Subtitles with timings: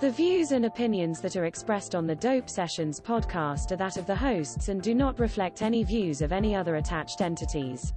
[0.00, 4.06] The views and opinions that are expressed on the Dope Sessions podcast are that of
[4.06, 7.92] the hosts and do not reflect any views of any other attached entities.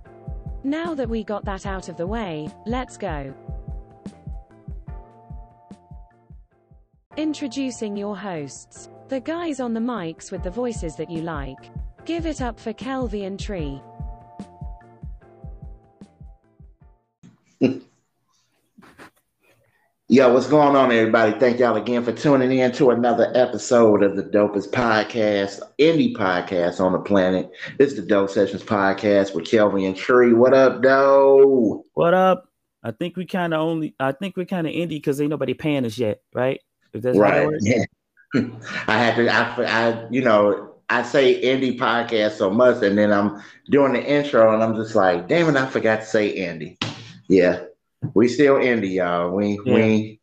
[0.63, 3.31] Now that we got that out of the way, let's go.
[7.17, 8.89] Introducing your hosts.
[9.09, 11.69] The guys on the mics with the voices that you like.
[12.05, 13.79] Give it up for Kelvy and Tree.
[20.11, 21.31] Yo, what's going on, everybody?
[21.39, 26.81] Thank y'all again for tuning in to another episode of the dopest podcast, indie podcast
[26.81, 27.49] on the planet.
[27.79, 30.33] It's the Dope Sessions podcast with Kelvin and Tree.
[30.33, 31.85] What up, Doe?
[31.93, 32.49] What up?
[32.83, 33.95] I think we kind of only.
[34.01, 36.59] I think we're kind of indie because ain't nobody paying us yet, right?
[36.91, 37.47] If that's right.
[37.61, 37.85] Yeah.
[38.87, 39.29] I had to.
[39.29, 40.07] I, I.
[40.11, 40.75] You know.
[40.89, 44.93] I say indie podcast so much, and then I'm doing the intro, and I'm just
[44.93, 46.83] like, damn it, I forgot to say indie.
[47.29, 47.63] Yeah,
[48.13, 49.31] we still indie, y'all.
[49.31, 49.73] We yeah.
[49.73, 50.19] we.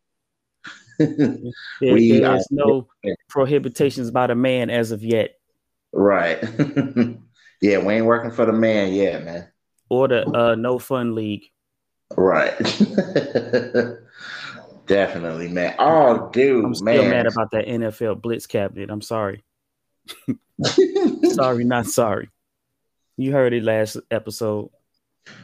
[0.99, 1.37] there,
[1.81, 3.13] we there's no yeah.
[3.29, 5.35] prohibitions by the man as of yet.
[5.93, 6.41] Right.
[7.61, 9.47] yeah, we ain't working for the man yet, man.
[9.89, 11.45] Or the uh, no fun league.
[12.15, 12.57] Right.
[14.87, 15.75] Definitely, man.
[15.79, 17.09] Oh, dude, I'm still man.
[17.09, 18.89] mad about that NFL blitz cabinet.
[18.89, 19.43] I'm sorry.
[21.33, 22.29] sorry, not sorry.
[23.17, 24.69] You heard it last episode.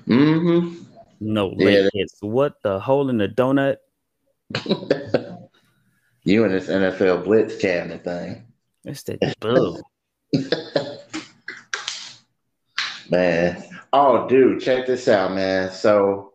[0.07, 0.94] Mm-hmm.
[1.19, 1.89] No, yeah.
[1.93, 3.77] it's what the hole in the donut.
[6.23, 8.45] you and this NFL blitz cabinet thing.
[8.83, 9.81] It's that boo.
[13.09, 13.63] man.
[13.93, 15.71] Oh, dude, check this out, man.
[15.71, 16.33] So,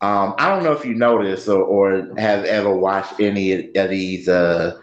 [0.00, 4.28] um, I don't know if you noticed or, or have ever watched any of these
[4.28, 4.78] uh,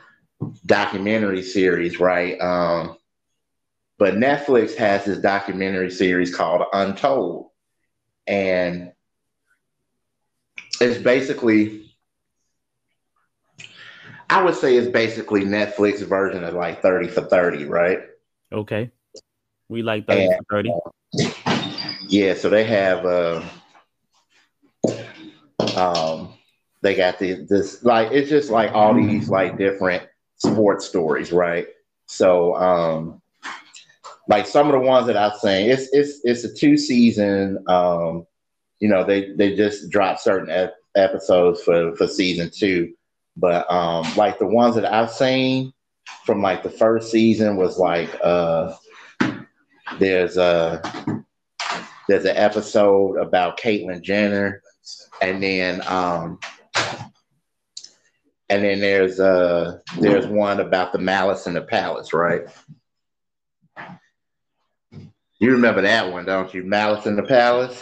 [0.65, 2.39] documentary series, right?
[2.39, 2.97] Um,
[3.99, 7.49] but Netflix has this documentary series called Untold,
[8.25, 8.92] and
[10.81, 11.83] it's basically
[14.29, 17.99] I would say it's basically Netflix version of like 30 for 30, right?
[18.51, 18.91] Okay.
[19.69, 20.71] We like 30 and, for 30.
[20.71, 21.61] Uh,
[22.07, 23.43] yeah, so they have uh
[25.75, 26.33] um
[26.81, 30.03] they got the this like it's just like all these like different
[30.37, 31.67] sports stories, right?
[32.07, 33.21] So um
[34.27, 38.25] like some of the ones that I've seen, it's it's it's a two season um
[38.83, 42.93] you know they they just dropped certain ep- episodes for for season two.
[43.37, 45.71] But um like the ones that i've seen
[46.25, 48.75] from like the first season was like uh
[49.99, 50.81] there's a
[52.09, 54.61] there's an episode about Caitlyn Jenner.
[55.21, 56.39] And then um
[58.49, 62.41] and then there's uh there's one about the malice in the palace right?
[65.39, 66.65] You remember that one don't you?
[66.65, 67.81] Malice in the palace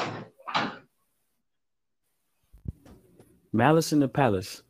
[3.53, 4.63] Malice in the Palace.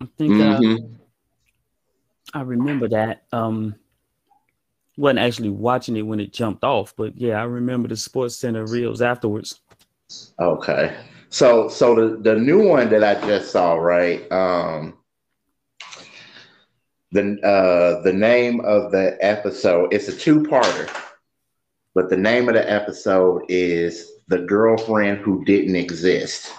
[0.00, 0.84] I think uh, mm-hmm.
[0.84, 3.24] uh, I remember that.
[3.32, 3.76] Um,
[4.96, 8.64] wasn't actually watching it when it jumped off, but yeah, I remember the Sports Center
[8.66, 9.60] reels afterwards.
[10.40, 10.96] Okay,
[11.28, 14.30] so so the the new one that I just saw, right?
[14.32, 14.98] Um,
[17.12, 20.90] the uh the name of the episode it's a two parter,
[21.94, 26.52] but the name of the episode is the girlfriend who didn't exist.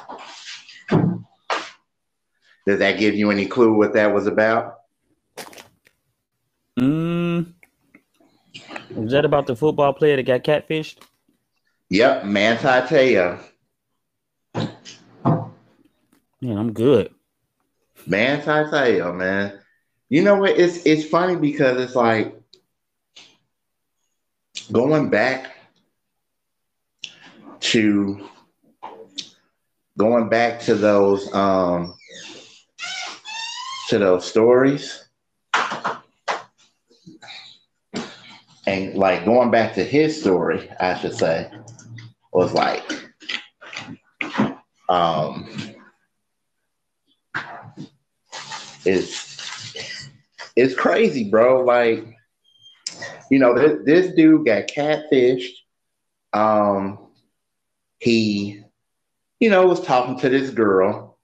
[2.67, 4.79] Does that give you any clue what that was about?
[6.77, 7.53] Mm.
[8.93, 10.97] Was that about the football player that got catfished?
[11.89, 13.39] Yep, Manti Te'o.
[16.41, 17.13] Man, I'm good.
[18.05, 19.61] Manti Te'o, man.
[20.09, 20.59] You know what?
[20.59, 22.35] It's it's funny because it's like
[24.73, 25.55] going back
[27.61, 28.27] to
[29.97, 31.96] going back to those um
[33.87, 35.03] to those stories.
[38.65, 41.49] And like going back to his story, I should say,
[42.33, 42.83] was like
[44.89, 45.49] um
[48.85, 49.27] it's
[50.55, 51.63] it's crazy, bro.
[51.63, 52.03] Like,
[53.29, 55.51] you know, this, this dude got catfished.
[56.33, 56.97] Um,
[57.99, 58.63] he,
[59.39, 61.19] you know, was talking to this girl.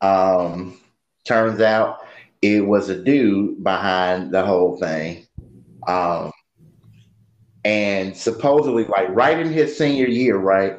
[0.00, 0.78] Um,
[1.24, 2.05] turns out
[2.42, 5.26] it was a dude behind the whole thing.
[5.86, 6.32] Um,
[7.64, 10.78] and supposedly, like right in his senior year, right,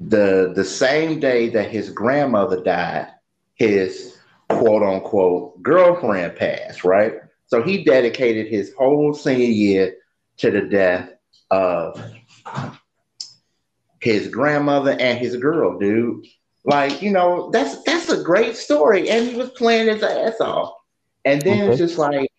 [0.00, 3.08] the the same day that his grandmother died,
[3.54, 4.16] his
[4.48, 7.14] quote unquote girlfriend passed, right?
[7.48, 9.96] So he dedicated his whole senior year
[10.38, 11.10] to the death
[11.50, 12.00] of
[14.00, 16.26] his grandmother and his girl, dude.
[16.64, 19.08] Like, you know, that's that's that's a great story.
[19.10, 20.74] And he was playing his ass off.
[21.24, 21.68] And then okay.
[21.70, 22.30] it's just like,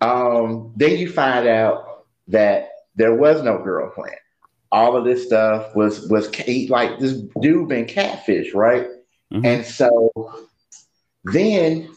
[0.00, 4.16] um, then you find out that there was no girlfriend.
[4.70, 6.28] All of this stuff was was
[6.68, 8.86] like this dude been catfish, right?
[9.32, 9.46] Mm-hmm.
[9.46, 10.46] And so
[11.24, 11.88] then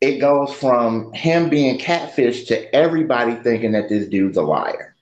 [0.00, 4.96] it goes from him being catfish to everybody thinking that this dude's a liar.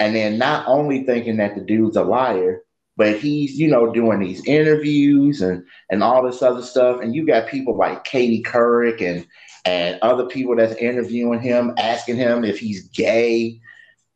[0.00, 2.62] And then not only thinking that the dude's a liar,
[2.98, 7.00] but he's, you know, doing these interviews and and all this other stuff.
[7.00, 9.24] And you got people like Katie Couric and
[9.64, 13.60] and other people that's interviewing him, asking him if he's gay,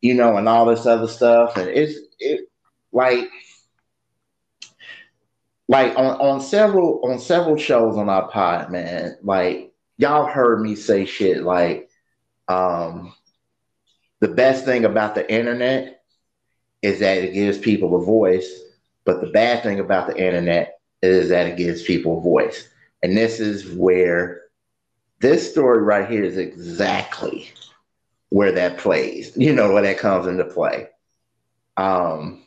[0.01, 1.55] you know, and all this other stuff.
[1.55, 2.41] And it's it
[2.91, 3.29] like
[5.69, 10.75] like on, on several on several shows on our pod, man, like y'all heard me
[10.75, 11.89] say shit like
[12.49, 13.13] um
[14.19, 16.03] the best thing about the internet
[16.81, 18.59] is that it gives people a voice,
[19.05, 22.69] but the bad thing about the internet is that it gives people voice.
[23.01, 24.43] And this is where
[25.19, 27.51] this story right here is exactly
[28.29, 30.87] where that plays, you know, where that comes into play.
[31.77, 32.43] Um,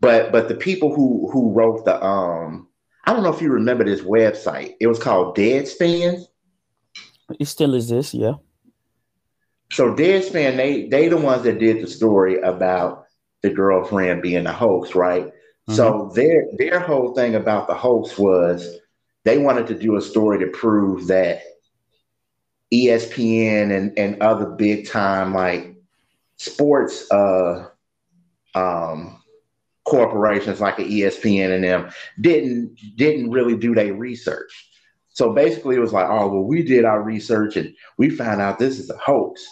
[0.00, 2.68] but but the people who who wrote the um,
[3.04, 4.74] I don't know if you remember this website.
[4.80, 6.24] It was called Deadspin.
[7.38, 8.34] It still exists, yeah.
[9.72, 13.06] So Deadspin, they they the ones that did the story about
[13.42, 15.32] the girlfriend being a hoax, right?
[15.68, 15.74] Mm-hmm.
[15.74, 18.78] So their their whole thing about the hoax was
[19.24, 21.42] they wanted to do a story to prove that
[22.72, 25.76] ESPN and, and other big time like
[26.36, 27.68] sports uh,
[28.54, 29.22] um,
[29.84, 34.70] corporations like a ESPN and them didn't didn't really do their research.
[35.10, 38.58] So basically, it was like, oh well, we did our research and we found out
[38.58, 39.46] this is a hoax.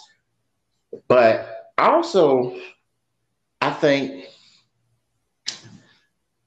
[1.07, 2.57] But also,
[3.61, 4.25] I think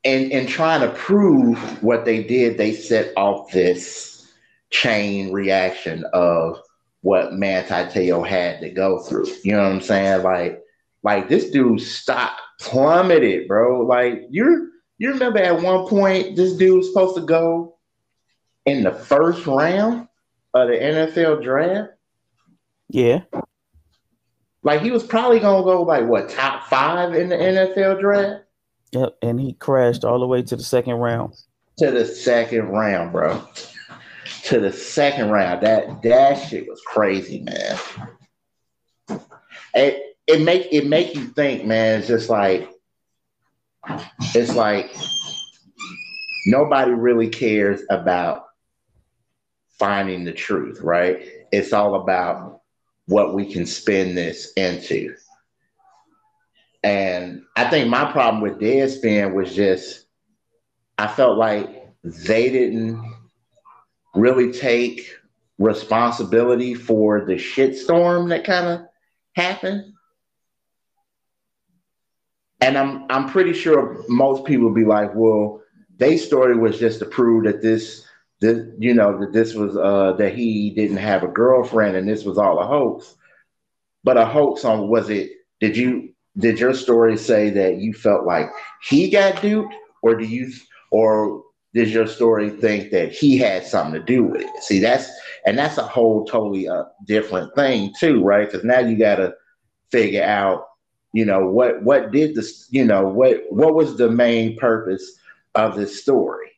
[0.04, 4.32] in in trying to prove what they did, they set off this
[4.70, 6.60] chain reaction of
[7.00, 9.26] what Manti Te'o had to go through.
[9.42, 10.22] You know what I'm saying?
[10.22, 10.62] Like,
[11.02, 13.82] like this dude stock plummeted, bro.
[13.82, 17.76] Like you you remember at one point this dude was supposed to go
[18.64, 20.08] in the first round
[20.54, 21.90] of the NFL draft.
[22.88, 23.22] Yeah.
[24.62, 28.43] Like he was probably gonna go like what top five in the NFL draft.
[28.94, 31.34] Yep, and he crashed all the way to the second round.
[31.78, 33.42] To the second round, bro
[34.44, 35.62] to the second round.
[35.62, 37.78] That that shit was crazy, man.
[39.74, 41.98] It it make it make you think, man.
[41.98, 42.70] It's just like
[44.34, 44.94] it's like
[46.46, 48.44] nobody really cares about
[49.78, 51.26] finding the truth, right?
[51.50, 52.60] It's all about
[53.06, 55.14] what we can spin this into.
[56.84, 60.04] And I think my problem with Deadspin was just
[60.98, 63.02] I felt like they didn't
[64.14, 65.10] really take
[65.58, 68.86] responsibility for the shitstorm that kind of
[69.34, 69.94] happened.
[72.60, 75.62] And I'm I'm pretty sure most people would be like, well,
[75.96, 78.06] their story was just to prove that this
[78.42, 82.24] this you know that this was uh that he didn't have a girlfriend and this
[82.24, 83.14] was all a hoax.
[84.04, 88.24] But a hoax on was it did you did your story say that you felt
[88.24, 88.50] like
[88.82, 90.52] he got duped or do you
[90.90, 91.42] or
[91.74, 94.62] does your story think that he had something to do with it?
[94.62, 95.10] See, that's
[95.46, 98.50] and that's a whole totally uh, different thing too, right?
[98.50, 99.34] Because now you got to
[99.90, 100.66] figure out,
[101.12, 105.18] you know, what what did this, you know, what what was the main purpose
[105.54, 106.50] of this story?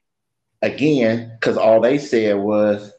[0.63, 2.93] Again, because all they said was,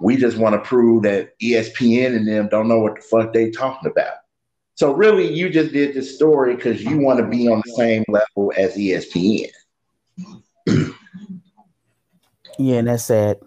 [0.00, 3.50] we just want to prove that ESPN and them don't know what the fuck they
[3.50, 4.14] talking about.
[4.80, 8.02] So really, you just did this story because you want to be on the same
[8.08, 9.50] level as ESPN.
[12.58, 13.38] Yeah, and that's sad.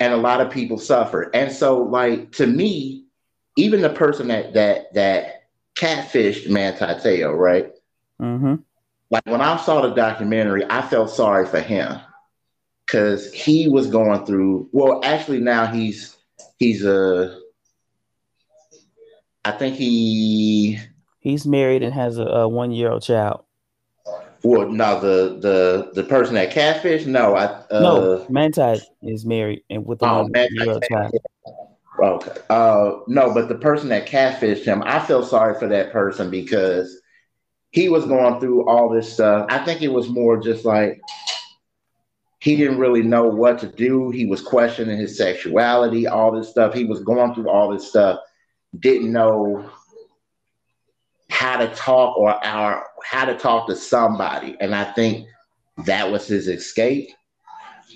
[0.00, 1.30] And a lot of people suffer.
[1.34, 3.04] And so, like to me,
[3.56, 5.44] even the person that that that
[5.76, 7.72] catfished Manti Te'o, right?
[8.20, 8.56] Mm-hmm.
[9.10, 12.00] Like when I saw the documentary, I felt sorry for him
[12.86, 14.68] because he was going through.
[14.72, 16.16] Well, actually, now he's
[16.58, 17.39] he's a.
[19.44, 20.78] I think he
[21.20, 23.44] he's married and has a, a one year old child.
[24.42, 29.62] Well, no, the the the person that catfish, no, I uh, no Manti is married
[29.68, 31.12] and with oh, another child.
[31.98, 32.40] Okay.
[32.48, 36.98] Uh, no, but the person that catfished him, I feel sorry for that person because
[37.72, 39.46] he was going through all this stuff.
[39.50, 41.00] I think it was more just like
[42.40, 44.10] he didn't really know what to do.
[44.10, 46.72] He was questioning his sexuality, all this stuff.
[46.72, 48.18] He was going through all this stuff,
[48.78, 49.70] didn't know
[51.30, 54.56] how to talk or our how to talk to somebody.
[54.60, 55.26] And I think
[55.86, 57.10] that was his escape.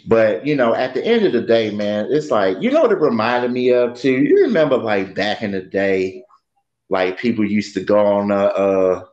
[0.07, 2.93] But you know, at the end of the day, man, it's like you know what
[2.93, 4.23] it reminded me of too.
[4.23, 6.25] You remember like back in the day,
[6.89, 9.05] like people used to go on uh, uh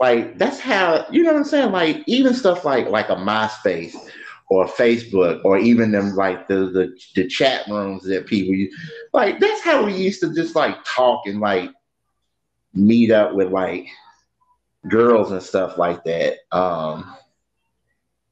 [0.00, 1.72] like that's how you know what I'm saying.
[1.72, 3.94] Like even stuff like like a MySpace
[4.50, 8.74] or Facebook or even them like the the, the chat rooms that people use.
[9.14, 11.70] Like that's how we used to just like talk and like
[12.74, 13.86] meet up with like
[14.88, 16.38] girls and stuff like that.
[16.50, 17.16] Um,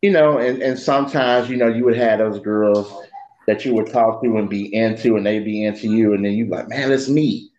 [0.03, 2.93] you know, and, and sometimes, you know, you would have those girls
[3.47, 6.33] that you would talk to and be into, and they'd be into you, and then
[6.33, 7.51] you like, man, let's meet.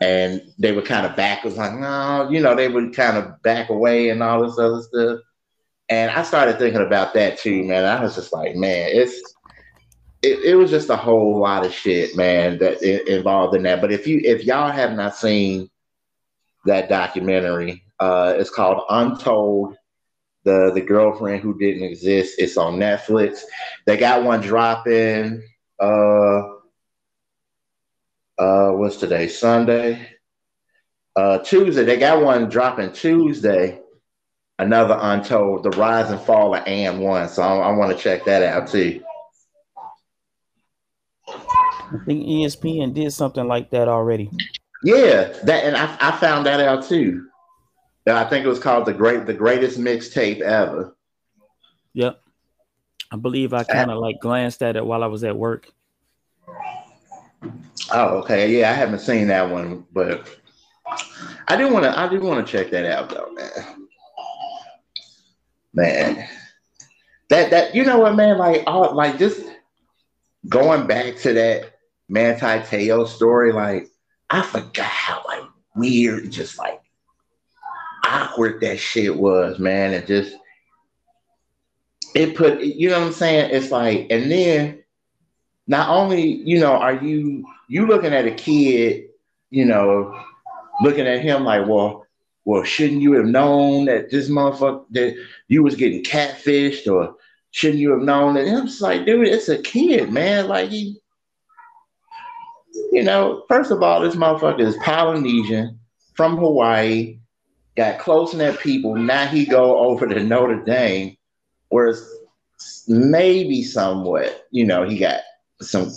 [0.00, 3.42] And they would kind of back, was like, no, you know, they would kind of
[3.42, 5.20] back away and all this other stuff.
[5.90, 7.84] And I started thinking about that too, man.
[7.84, 9.29] I was just like, man, it's
[10.22, 13.80] it, it was just a whole lot of shit, man, that involved in that.
[13.80, 15.70] But if you if y'all have not seen
[16.66, 19.76] that documentary, uh, it's called Untold
[20.44, 22.36] the the girlfriend who didn't exist.
[22.38, 23.40] It's on Netflix.
[23.86, 25.42] They got one dropping.
[25.78, 26.42] Uh,
[28.38, 29.28] uh, what's today?
[29.28, 30.06] Sunday.
[31.16, 31.84] Uh, Tuesday.
[31.84, 33.80] They got one dropping Tuesday.
[34.58, 37.30] Another Untold: The Rise and Fall of AND1.
[37.30, 39.02] So I, I want to check that out too.
[41.92, 44.30] I think ESPN did something like that already.
[44.82, 47.26] Yeah, that and I, I found that out too.
[48.06, 50.96] I think it was called the great the greatest mixtape ever.
[51.94, 52.20] Yep.
[53.12, 55.68] I believe I kind of like glanced at it while I was at work.
[57.92, 58.56] Oh, okay.
[58.56, 60.28] Yeah, I haven't seen that one, but
[61.48, 63.88] I do want to I do want to check that out though, man.
[65.72, 66.28] Man.
[67.28, 69.44] That that you know what, man, like all like just
[70.48, 71.79] going back to that
[72.10, 73.88] Manti Te'o story, like
[74.28, 75.44] I forgot how like
[75.76, 76.80] weird, just like
[78.04, 79.92] awkward that shit was, man.
[79.92, 80.36] It just
[82.14, 83.50] it put you know what I'm saying?
[83.52, 84.82] It's like, and then
[85.66, 89.04] not only, you know, are you you looking at a kid,
[89.50, 90.20] you know,
[90.82, 92.06] looking at him like, well,
[92.44, 95.14] well, shouldn't you have known that this motherfucker that
[95.46, 97.14] you was getting catfished or
[97.52, 98.46] shouldn't you have known that?
[98.46, 100.48] And I'm just like, dude, it's a kid, man.
[100.48, 101.00] Like he,
[102.90, 105.78] you know, first of all, this motherfucker is Polynesian
[106.14, 107.18] from Hawaii
[107.76, 108.96] got close enough people.
[108.96, 111.16] Now he go over to Notre Dame,
[111.68, 112.06] whereas
[112.88, 115.20] maybe somewhat, you know, he got
[115.60, 115.90] some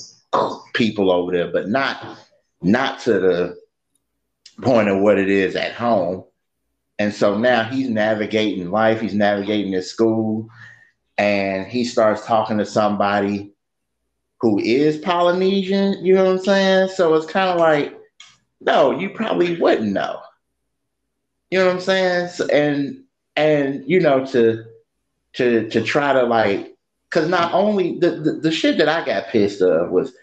[0.74, 2.20] people over there, but not
[2.62, 3.58] not to the
[4.62, 6.24] point of what it is at home.
[7.00, 10.48] And so now he's navigating life, he's navigating his school,
[11.18, 13.53] and he starts talking to somebody
[14.44, 16.90] who is Polynesian, you know what I'm saying?
[16.90, 17.98] So it's kind of like,
[18.60, 20.20] no, you probably wouldn't know.
[21.50, 22.28] You know what I'm saying?
[22.28, 23.06] So, and
[23.38, 24.66] and you know to
[25.36, 26.76] to to try to like
[27.10, 30.14] because not only the, the, the shit that I got pissed of was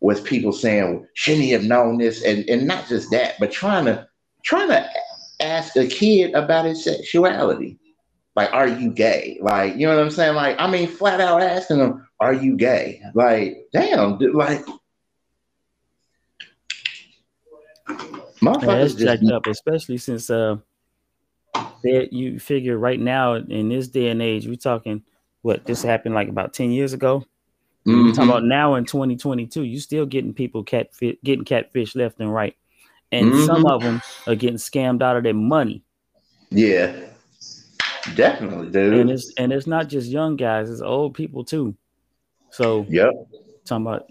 [0.00, 3.84] was people saying shouldn't he have known this and and not just that but trying
[3.84, 4.08] to
[4.42, 4.88] trying to
[5.40, 7.78] ask a kid about his sexuality
[8.34, 11.42] like are you gay like you know what i'm saying like i mean flat out
[11.42, 14.64] asking them are you gay like damn dude, like
[18.40, 20.56] motherfuckers yeah, that's jacked up especially since uh
[21.82, 25.02] that you figure right now in this day and age, we're talking
[25.42, 27.24] what this happened like about 10 years ago.
[27.86, 28.06] Mm-hmm.
[28.06, 32.32] We're talking about now in 2022, you still getting people catfish getting catfish left and
[32.32, 32.56] right.
[33.12, 33.46] And mm-hmm.
[33.46, 35.82] some of them are getting scammed out of their money.
[36.50, 36.94] Yeah.
[38.14, 38.94] Definitely, dude.
[38.94, 41.74] And it's and it's not just young guys, it's old people too.
[42.58, 43.12] So yeah,
[43.66, 44.10] Talking about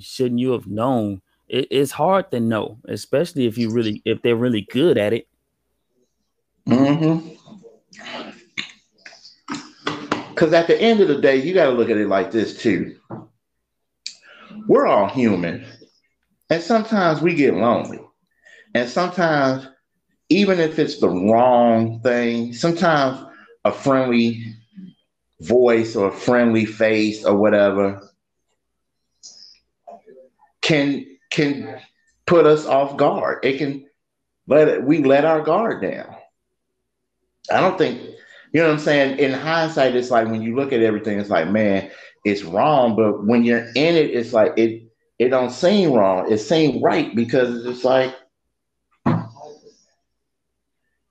[0.00, 1.22] shouldn't you have known?
[1.46, 5.28] It, it's hard to know, especially if you really if they're really good at it.
[6.68, 7.28] Mm-hmm.
[10.30, 12.60] Because at the end of the day, you got to look at it like this
[12.60, 12.96] too.
[14.66, 15.64] We're all human,
[16.50, 18.00] and sometimes we get lonely,
[18.74, 19.68] and sometimes,
[20.30, 23.24] even if it's the wrong thing, sometimes
[23.64, 24.56] a friendly
[25.40, 28.10] voice or friendly face or whatever
[30.62, 31.80] can can
[32.26, 33.44] put us off guard.
[33.44, 33.86] It can
[34.46, 36.16] let we let our guard down.
[37.52, 38.00] I don't think,
[38.52, 39.18] you know what I'm saying?
[39.18, 41.90] In hindsight, it's like when you look at everything, it's like, man,
[42.24, 42.96] it's wrong.
[42.96, 44.88] But when you're in it, it's like it
[45.18, 46.32] it don't seem wrong.
[46.32, 48.14] It seems right because it's like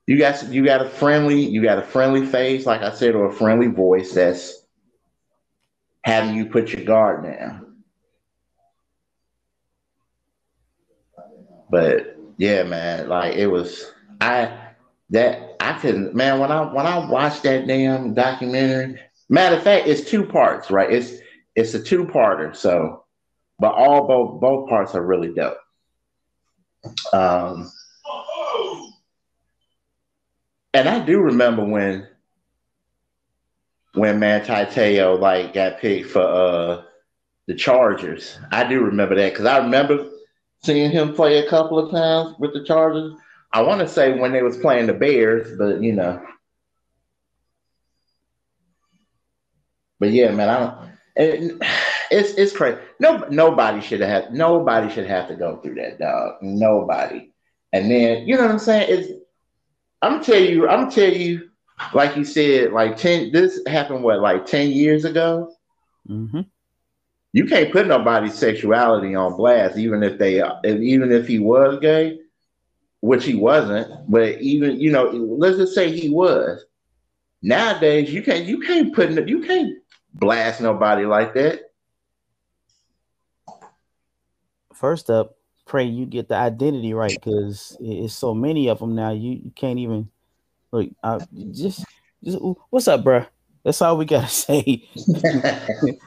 [0.06, 3.26] you got you got a friendly, you got a friendly face, like I said, or
[3.26, 4.64] a friendly voice that's
[6.04, 7.82] having you put your guard down.
[11.70, 14.60] But yeah, man, like it was I
[15.10, 19.00] that I couldn't man when I when I watched that damn documentary.
[19.30, 20.92] Matter of fact, it's two parts, right?
[20.92, 21.14] It's
[21.54, 22.54] it's a two parter.
[22.54, 23.04] So,
[23.58, 25.56] but all both both parts are really dope.
[27.14, 27.72] Um,
[30.74, 32.06] and I do remember when
[33.94, 36.82] when Manti Te'o like got picked for uh
[37.46, 38.38] the Chargers.
[38.50, 40.10] I do remember that because I remember
[40.62, 43.14] seeing him play a couple of times with the Chargers.
[43.52, 46.20] I want to say when they was playing the Bears, but you know.
[50.00, 50.90] But yeah, man, I don't.
[51.16, 51.62] It,
[52.10, 52.78] it's it's crazy.
[52.98, 54.32] No, nobody should have.
[54.32, 56.36] Nobody should have to go through that, dog.
[56.42, 57.30] Nobody.
[57.72, 58.86] And then you know what I'm saying?
[58.88, 59.23] It's.
[60.04, 60.68] I'm tell you.
[60.68, 61.50] I'm tell you.
[61.92, 63.32] Like you said, like ten.
[63.32, 65.52] This happened what, like ten years ago.
[66.08, 66.42] Mm-hmm.
[67.32, 72.18] You can't put nobody's sexuality on blast, even if they, even if he was gay,
[73.00, 74.08] which he wasn't.
[74.08, 76.64] But even you know, let's just say he was.
[77.42, 78.44] Nowadays, you can't.
[78.44, 79.10] You can't put.
[79.26, 79.78] You can't
[80.12, 81.60] blast nobody like that.
[84.74, 85.33] First up,
[85.66, 89.12] pray you get the identity right because it's so many of them now.
[89.12, 90.08] You, you can't even
[90.72, 90.90] look.
[91.02, 91.20] Uh,
[91.52, 91.84] just,
[92.22, 92.38] just
[92.70, 93.24] what's up, bro?
[93.64, 94.88] That's all we gotta say.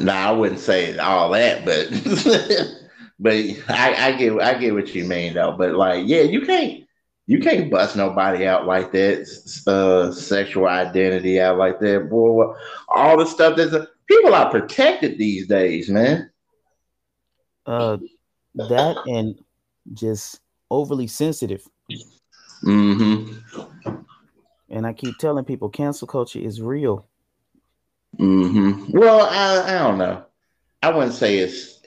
[0.00, 1.88] no, I wouldn't say all that, but
[3.18, 3.34] but
[3.68, 5.56] I, I get I get what you mean though.
[5.56, 6.84] But like, yeah, you can't
[7.26, 9.26] you can't bust nobody out like that,
[9.66, 12.54] uh, sexual identity out like that, boy.
[12.88, 13.74] All the stuff that's
[14.06, 16.30] people are protected these days, man.
[17.66, 17.98] Uh,
[18.56, 19.38] that and
[19.92, 21.66] just overly sensitive.
[22.64, 23.38] Mm-hmm.
[24.68, 27.06] And I keep telling people, cancel culture is real.
[28.18, 28.98] Mm-hmm.
[28.98, 30.24] Well, I, I don't know.
[30.82, 31.80] I wouldn't say it's.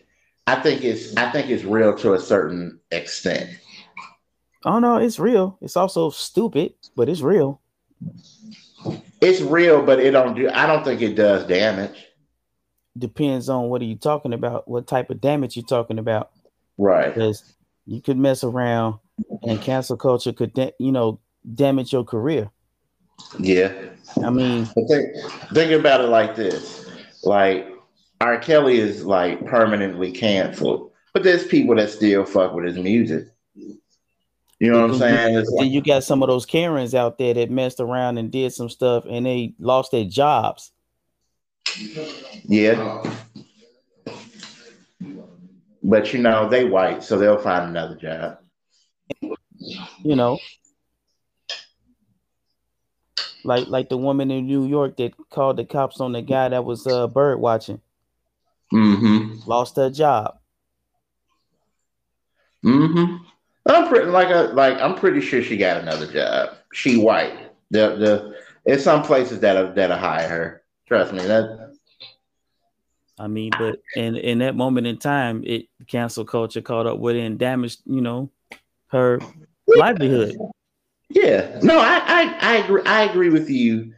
[0.47, 1.15] I think it's.
[1.17, 3.49] I think it's real to a certain extent.
[4.65, 5.57] Oh no, it's real.
[5.61, 7.61] It's also stupid, but it's real.
[9.21, 10.49] It's real, but it don't do.
[10.49, 12.07] I don't think it does damage.
[12.97, 14.67] Depends on what are you talking about.
[14.67, 16.31] What type of damage you're talking about.
[16.79, 17.13] Right.
[17.13, 17.43] Because
[17.85, 18.99] you could mess around,
[19.43, 21.19] and cancel culture could, da- you know,
[21.53, 22.49] damage your career.
[23.37, 23.73] Yeah.
[24.23, 25.15] I mean, think,
[25.53, 26.89] think about it like this:
[27.23, 27.67] like
[28.21, 28.39] R.
[28.39, 33.27] Kelly is like permanently canceled, but there's people that still fuck with his music.
[34.59, 35.35] You know what I'm saying?
[35.35, 38.53] Then like, you got some of those Karens out there that messed around and did
[38.53, 40.71] some stuff and they lost their jobs.
[42.45, 43.03] Yeah.
[45.81, 48.39] But you know, they white, so they'll find another job.
[50.03, 50.39] You know.
[53.43, 56.65] Like like the woman in New York that called the cops on the guy that
[56.65, 57.81] was uh bird watching.
[58.73, 59.49] Mm-hmm.
[59.49, 60.39] Lost her job.
[62.63, 63.23] Mm-hmm.
[63.65, 66.57] I'm pretty like a like I'm pretty sure she got another job.
[66.73, 67.51] She white.
[67.71, 70.63] The the it's some places that are that are hire her.
[70.87, 71.19] Trust me.
[71.19, 71.77] That
[73.19, 77.17] I mean, but in in that moment in time, it cancel culture caught up with
[77.17, 78.31] it and damaged, you know,
[78.87, 79.19] her
[79.67, 80.37] livelihood.
[81.09, 81.59] Yeah.
[81.61, 83.93] No, I I, I agree I agree with you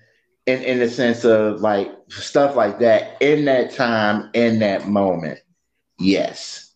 [0.47, 5.39] in, in the sense of like stuff like that in that time, in that moment.
[5.99, 6.73] Yes.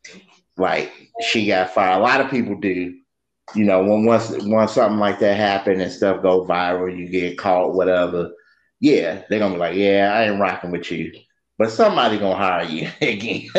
[0.56, 2.00] Like she got fired.
[2.00, 2.96] A lot of people do.
[3.54, 7.38] You know, when once once something like that happen and stuff go viral, you get
[7.38, 8.32] caught, whatever.
[8.80, 11.12] Yeah, they're gonna be like, yeah, I ain't rocking with you,
[11.58, 13.50] but somebody gonna hire you again.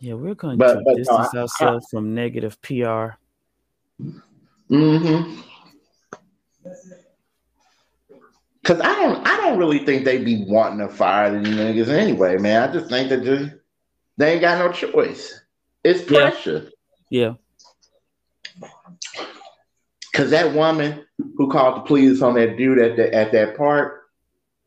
[0.00, 3.16] yeah, we're going to distance no, ourselves I, from negative PR.
[4.70, 5.40] Mm-hmm.
[8.64, 12.36] Cause I don't, I don't really think they'd be wanting to fire the niggas anyway,
[12.36, 12.68] man.
[12.68, 13.52] I just think that they,
[14.16, 15.40] they ain't got no choice.
[15.84, 16.68] It's pressure.
[17.08, 17.34] Yeah.
[20.12, 21.04] Cause that woman
[21.36, 23.95] who called the police on that dude at the, at that park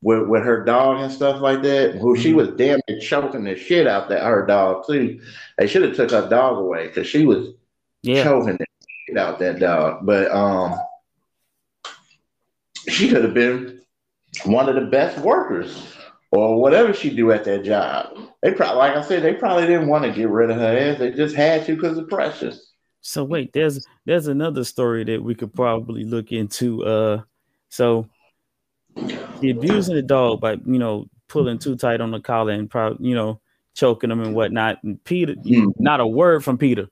[0.02, 2.38] with, with her dog and stuff like that, who she mm-hmm.
[2.38, 5.20] was damn near choking the shit out that her dog too.
[5.58, 7.50] They should have took her dog away because she was
[8.02, 8.24] yeah.
[8.24, 8.66] choking the
[9.08, 10.06] shit out that dog.
[10.06, 10.80] But um,
[12.88, 13.82] she could have been
[14.46, 15.96] one of the best workers
[16.32, 18.16] or whatever she do at that job.
[18.42, 21.00] They probably, like I said, they probably didn't want to get rid of her ass.
[21.00, 22.74] They just had to because of precious.
[23.02, 26.84] So wait, there's there's another story that we could probably look into.
[26.86, 27.22] Uh,
[27.70, 28.08] so
[28.96, 33.08] the abusing the dog by you know pulling too tight on the collar and probably
[33.08, 33.40] you know
[33.74, 34.84] choking him and whatnot.
[34.84, 35.74] And PETA, mm.
[35.78, 36.90] not a word from PETA.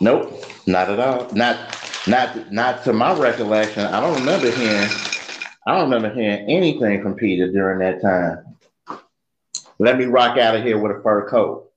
[0.00, 1.30] Nope, not at all.
[1.32, 3.84] Not not not to my recollection.
[3.84, 4.88] I don't remember hearing
[5.66, 9.00] I don't remember hearing anything from PETA during that time.
[9.78, 11.70] Let me rock out of here with a fur coat.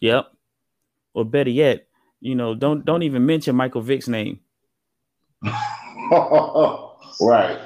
[0.00, 0.26] Yep.
[1.14, 1.86] Or better yet,
[2.20, 4.40] You know, don't don't even mention Michael Vick's name.
[7.28, 7.58] right.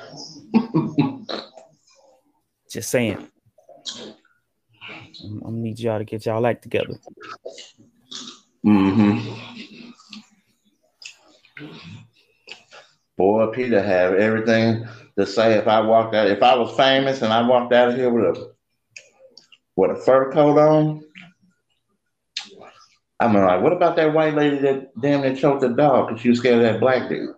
[2.70, 3.28] Just saying.
[5.24, 6.94] I'm, gonna need y'all to get y'all act together.
[8.64, 9.34] Mm-hmm.
[13.16, 14.86] Boy, PETA have everything
[15.18, 15.54] to say.
[15.54, 18.36] If I walked out, if I was famous and I walked out of here with
[18.36, 18.52] a
[19.76, 21.02] with a fur coat on,
[23.20, 26.28] I'm like, what about that white lady that damn near choked the dog because she
[26.28, 27.34] was scared of that black dude?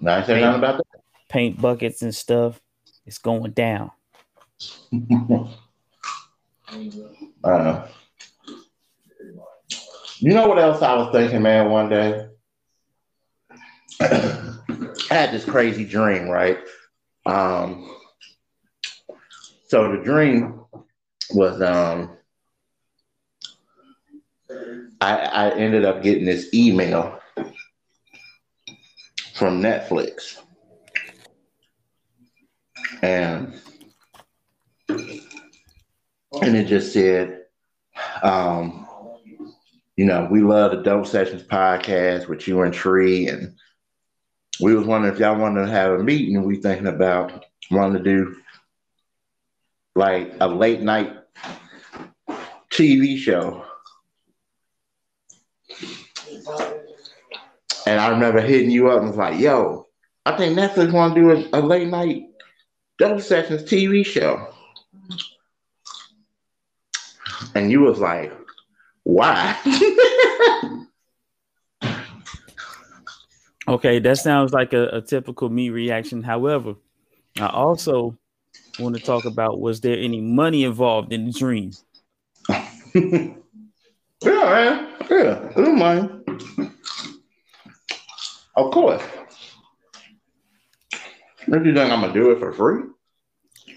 [0.00, 0.86] Now I said nothing about that.
[1.28, 2.60] Paint buckets and stuff.
[3.06, 3.90] It's going down.
[7.44, 7.86] uh,
[10.18, 12.26] you know what else I was thinking, man, one day?
[14.00, 16.58] I had this crazy dream, right?
[17.26, 17.96] Um,
[19.68, 20.64] so the dream
[21.32, 22.16] was um,
[25.00, 27.19] I, I ended up getting this email
[29.40, 30.36] from Netflix.
[33.00, 33.58] And
[34.86, 37.44] and it just said,
[38.22, 38.86] um,
[39.96, 43.54] you know, we love the Dope Sessions podcast with you and Tree, and
[44.60, 46.42] we was wondering if y'all wanted to have a meeting.
[46.42, 48.36] We thinking about wanting to do
[49.96, 51.16] like a late night
[52.70, 53.64] TV show.
[57.90, 59.88] And I remember hitting you up and was like, yo,
[60.24, 62.22] I think Netflix want to do a, a late night
[62.98, 64.46] Dope Sessions TV show.
[67.56, 68.32] And you was like,
[69.02, 69.56] why?
[73.66, 76.22] okay, that sounds like a, a typical me reaction.
[76.22, 76.74] However,
[77.40, 78.16] I also
[78.78, 81.72] want to talk about was there any money involved in the dream?
[82.94, 83.34] yeah,
[84.22, 84.94] man.
[85.10, 86.69] Yeah, I don't mind.
[88.56, 89.02] Of course.
[90.92, 92.82] If you think I'm gonna do it for free?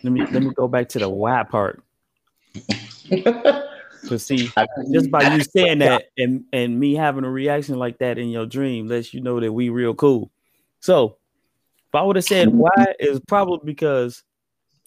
[0.04, 1.84] Let me let me go back to the why part.
[4.08, 4.52] To see,
[4.92, 8.46] just by you saying that and and me having a reaction like that in your
[8.46, 10.30] dream lets you know that we real cool.
[10.82, 11.16] So
[11.88, 14.22] if I would have said why, is probably because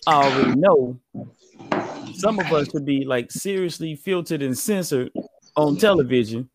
[0.06, 1.00] I already know
[2.12, 5.10] some of us should be like seriously filtered and censored
[5.56, 6.50] on television.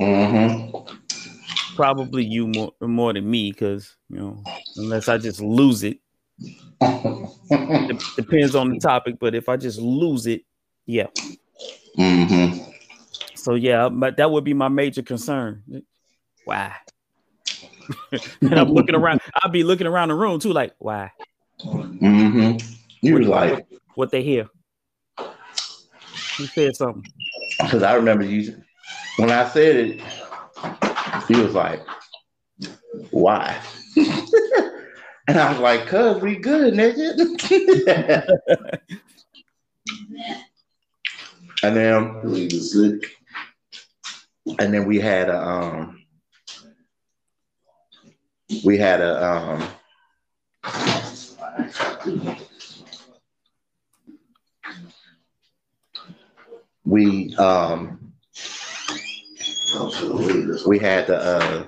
[0.00, 0.96] Mm-hmm.
[1.74, 4.42] Probably you more more than me, because you know,
[4.76, 5.98] unless I just lose it.
[6.80, 10.42] it depends on the topic, but if I just lose it,
[10.86, 11.06] yeah.
[11.98, 12.70] Mm-hmm.
[13.34, 15.62] So yeah, but that would be my major concern.
[16.44, 16.74] Why?
[18.40, 19.20] and I'm looking around.
[19.34, 21.10] I'll be looking around the room too, like why?
[21.60, 22.58] Mm-hmm.
[23.00, 24.48] You was like what, what they hear.
[26.38, 27.04] You said something.
[27.60, 28.62] Because I remember you
[29.16, 30.00] when I said it,
[31.28, 31.84] he was like,
[33.10, 33.60] "Why?"
[33.96, 37.18] and I was like, "Cause we good, nigga."
[41.62, 42.20] and then,
[44.58, 46.02] and then we had a um,
[48.64, 49.68] we had a um.
[56.84, 58.01] We um
[60.66, 61.66] we had the uh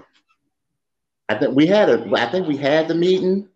[1.28, 3.48] I think we had a I think we had the meeting.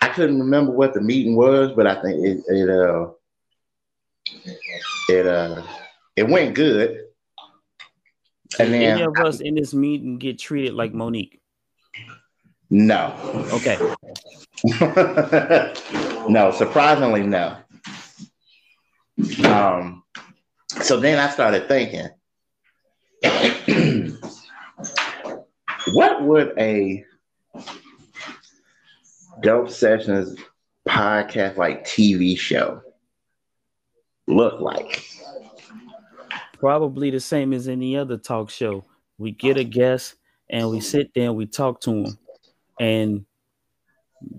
[0.00, 3.10] I couldn't remember what the meeting was, but I think it it uh
[5.08, 5.62] it uh
[6.16, 7.04] it went good.
[8.58, 11.40] And Did then any of us in this meeting get treated like Mo'Nique?
[12.70, 13.14] No.
[13.52, 13.76] Okay.
[16.28, 17.56] no, surprisingly, no.
[19.44, 20.02] Um,
[20.82, 22.08] so then I started thinking,
[25.94, 27.04] what would a
[29.42, 30.36] dope sessions
[30.88, 32.82] podcast like TV show
[34.26, 35.04] look like?
[36.58, 38.84] Probably the same as any other talk show.
[39.18, 40.16] We get a guest
[40.50, 42.18] and we sit there and we talk to them,
[42.80, 43.24] and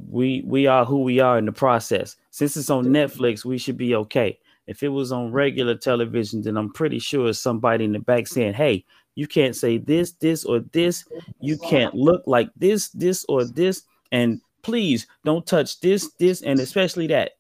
[0.09, 2.17] we we are who we are in the process.
[2.31, 4.39] Since it's on Netflix, we should be okay.
[4.67, 8.55] If it was on regular television, then I'm pretty sure somebody in the back saying,
[8.55, 8.83] "Hey,
[9.15, 11.06] you can't say this, this, or this.
[11.39, 16.60] You can't look like this, this, or this, and please don't touch this, this, and
[16.60, 17.32] especially that."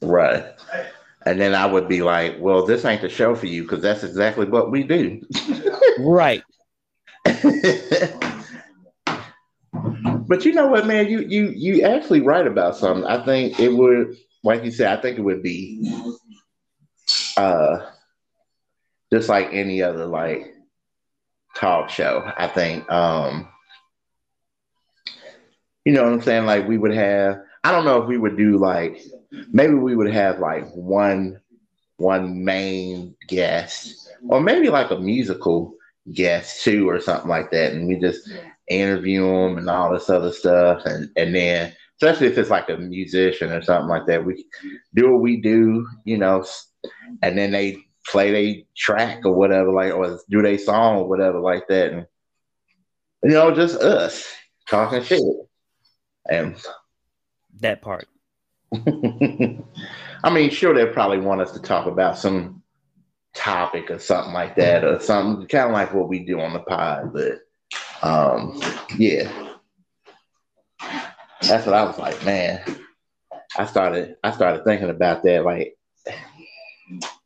[0.00, 0.44] Right.
[1.24, 4.02] And then I would be like, "Well, this ain't the show for you because that's
[4.02, 5.22] exactly what we do."
[6.00, 6.42] right.
[10.26, 11.08] but you know what, man?
[11.08, 13.04] You you you actually right about something.
[13.04, 15.88] I think it would, like you said, I think it would be
[17.36, 17.86] uh
[19.12, 20.51] just like any other like
[21.56, 22.30] talk show.
[22.36, 23.48] I think, um,
[25.84, 26.46] you know what I'm saying?
[26.46, 29.00] Like we would have, I don't know if we would do like,
[29.52, 31.40] maybe we would have like one,
[31.96, 35.74] one main guest, or maybe like a musical
[36.12, 38.28] guest too, or something like that, and we just
[38.68, 42.76] interview them and all this other stuff, and and then especially if it's like a
[42.76, 44.44] musician or something like that, we
[44.94, 46.44] do what we do, you know,
[47.22, 51.40] and then they play their track or whatever, like or do their song or whatever
[51.40, 52.06] like that, and
[53.22, 54.26] you know, just us
[54.68, 55.22] talking shit.
[56.28, 56.56] And
[57.60, 58.08] that part.
[58.74, 62.62] I mean, sure, they'll probably want us to talk about some
[63.34, 66.60] topic or something like that, or something kind of like what we do on the
[66.60, 67.12] pod.
[67.12, 67.40] But
[68.02, 68.60] um,
[68.96, 69.30] yeah,
[71.42, 72.62] that's what I was like, man.
[73.56, 75.76] I started, I started thinking about that, like,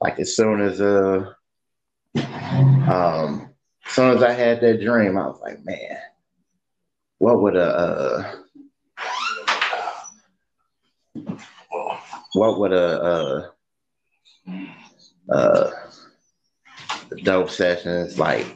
[0.06, 1.32] like as soon as uh,
[2.14, 3.50] um,
[3.84, 5.98] as soon as I had that dream, I was like, man,
[7.18, 8.34] what would a uh,
[12.34, 13.50] what would a
[14.48, 14.54] uh,
[15.28, 15.70] uh,
[17.24, 18.46] dope sessions like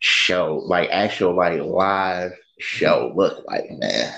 [0.00, 4.12] show, like actual like live show look like, man?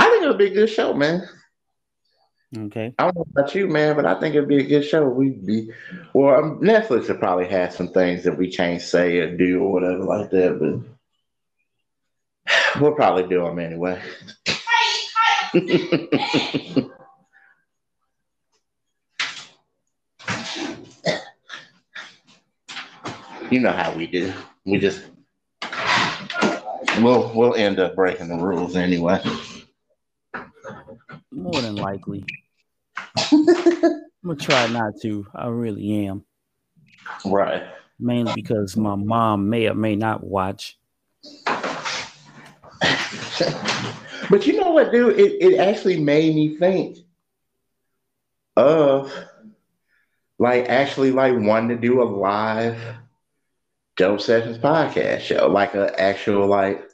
[0.00, 1.28] I think it'll be a good show, man.
[2.56, 2.94] Okay.
[2.98, 5.06] I don't know about you, man, but I think it'd be a good show.
[5.06, 5.70] We'd be,
[6.14, 9.70] well, um, Netflix would probably have some things that we can't say or do or
[9.72, 10.80] whatever like that, but
[12.80, 14.00] we'll probably do them anyway.
[23.50, 24.32] you know how we do.
[24.64, 25.04] We just
[27.00, 29.20] we'll we'll end up breaking the rules anyway.
[31.38, 32.24] More than likely.
[33.16, 33.46] I'm
[34.24, 35.26] gonna try not to.
[35.34, 36.24] I really am.
[37.24, 37.62] Right.
[38.00, 40.78] Mainly because my mom may or may not watch.
[41.46, 41.56] but
[44.46, 45.18] you know what, dude?
[45.18, 46.98] It, it actually made me think
[48.56, 49.12] of
[50.38, 52.78] like actually like wanting to do a live
[53.96, 56.84] Dope Sessions podcast show, like an actual like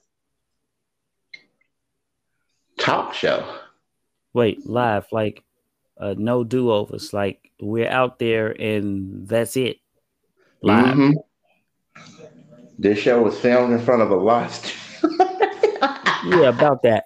[2.79, 3.61] talk show.
[4.35, 5.43] Wait, live, like
[5.99, 7.13] uh, no do overs.
[7.13, 9.79] Like we're out there and that's it.
[10.61, 10.97] Live.
[10.97, 11.13] Mm-hmm.
[12.79, 14.75] This show was filmed in front of a lot.
[16.27, 17.05] yeah, about that.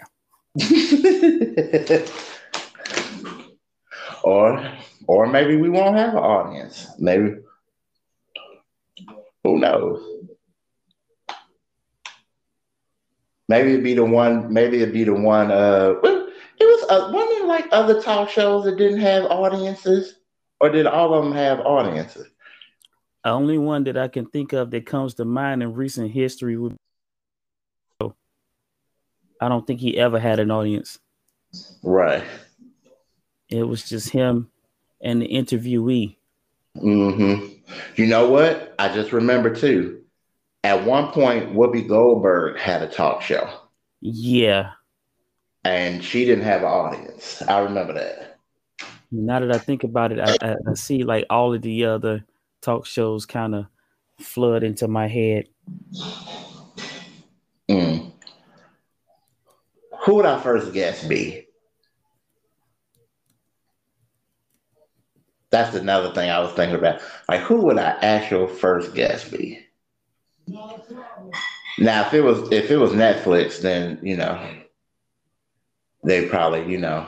[4.25, 4.73] or
[5.07, 6.87] or maybe we won't have an audience.
[6.99, 7.37] Maybe
[9.45, 10.03] who knows?
[13.49, 14.53] Maybe it'd be the one.
[14.53, 15.51] Maybe it'd be the one.
[15.51, 15.95] Uh,
[16.89, 20.15] uh, of like other talk shows that didn't have audiences,
[20.61, 22.27] or did all of them have audiences?
[23.25, 26.57] The only one that I can think of that comes to mind in recent history
[26.57, 26.77] would.
[29.41, 30.99] I don't think he ever had an audience.
[31.83, 32.25] Right.
[33.49, 34.51] It was just him
[35.01, 36.17] and the interviewee.
[36.77, 37.55] Mm-hmm.
[37.97, 38.75] You know what?
[38.79, 40.03] I just remember too.
[40.65, 43.49] At one point, Whoopi Goldberg had a talk show.
[44.01, 44.73] Yeah.
[45.65, 47.43] And she didn't have an audience.
[47.43, 48.39] I remember that.
[49.11, 52.25] Now that I think about it, I, I, I see like all of the other
[52.61, 53.67] talk shows kind of
[54.19, 55.49] flood into my head.
[57.69, 58.13] Mm.
[60.05, 61.47] Who would our first guest be?
[65.51, 67.01] That's another thing I was thinking about.
[67.29, 69.59] Like, who would our actual first guest be?
[71.79, 74.39] Now, if it was if it was Netflix, then you know
[76.09, 77.07] they probably you know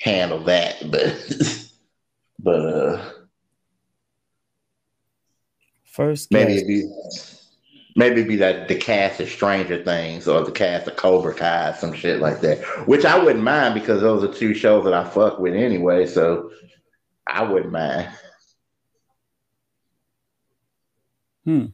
[0.00, 1.70] handle that, but
[2.38, 3.10] but uh
[5.84, 6.88] first maybe it'd be
[7.96, 11.72] maybe it'd be that the cast of Stranger Things or the cast of Cobra Kai,
[11.72, 12.58] some shit like that.
[12.86, 16.06] Which I wouldn't mind because those are two shows that I fuck with anyway.
[16.06, 16.52] So
[17.26, 18.08] I wouldn't mind.
[21.44, 21.66] Hmm.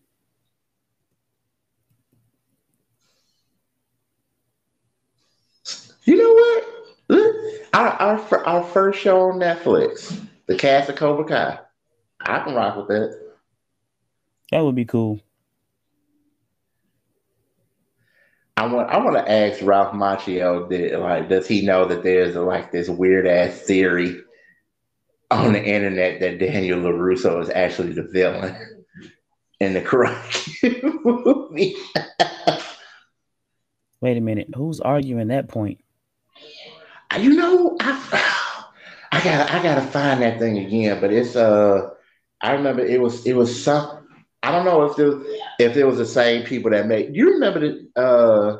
[6.07, 7.66] You know what?
[7.75, 11.59] Our, our our first show on Netflix, the cast of Cobra Kai.
[12.21, 13.21] I can rock with that.
[14.53, 15.21] That would be cool.
[18.57, 22.37] I want I want to ask Ralph Macchio, did, like, does he know that there's
[22.37, 24.23] a, like this weird ass theory
[25.31, 28.57] on the internet that Daniel LaRusso is actually the villain
[29.61, 31.75] in the Karate movie.
[34.01, 34.49] Wait a minute.
[34.55, 35.81] Who's arguing that point?
[37.18, 38.72] You know, I,
[39.12, 41.90] I gotta I gotta find that thing again, but it's uh
[42.40, 44.09] I remember it was it was some
[44.42, 47.61] I don't know if it if it was the same people that made you remember
[47.61, 48.59] the uh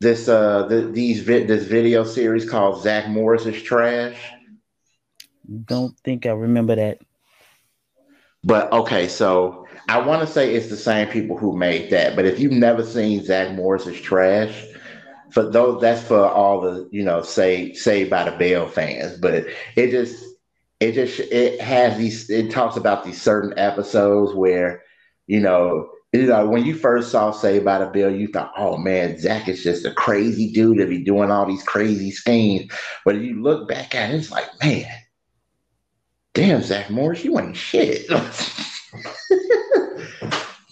[0.00, 4.16] this uh the, these this video series called Zack Morris is trash.
[5.64, 6.98] Don't think I remember that.
[8.42, 12.16] But okay, so I want to say it's the same people who made that.
[12.16, 14.64] But if you've never seen Zack Morris is trash,
[15.32, 19.18] for those that's for all the you know say Saved by the Bell fans.
[19.18, 20.24] But it just
[20.80, 24.82] it just it has these it talks about these certain episodes where
[25.26, 28.76] you know you know when you first saw Saved by the Bell, you thought, oh
[28.76, 32.72] man, Zack is just a crazy dude to be doing all these crazy schemes.
[33.04, 34.86] But if you look back at it, it's like, man,
[36.34, 38.08] damn, Zack Morris, you ain't shit.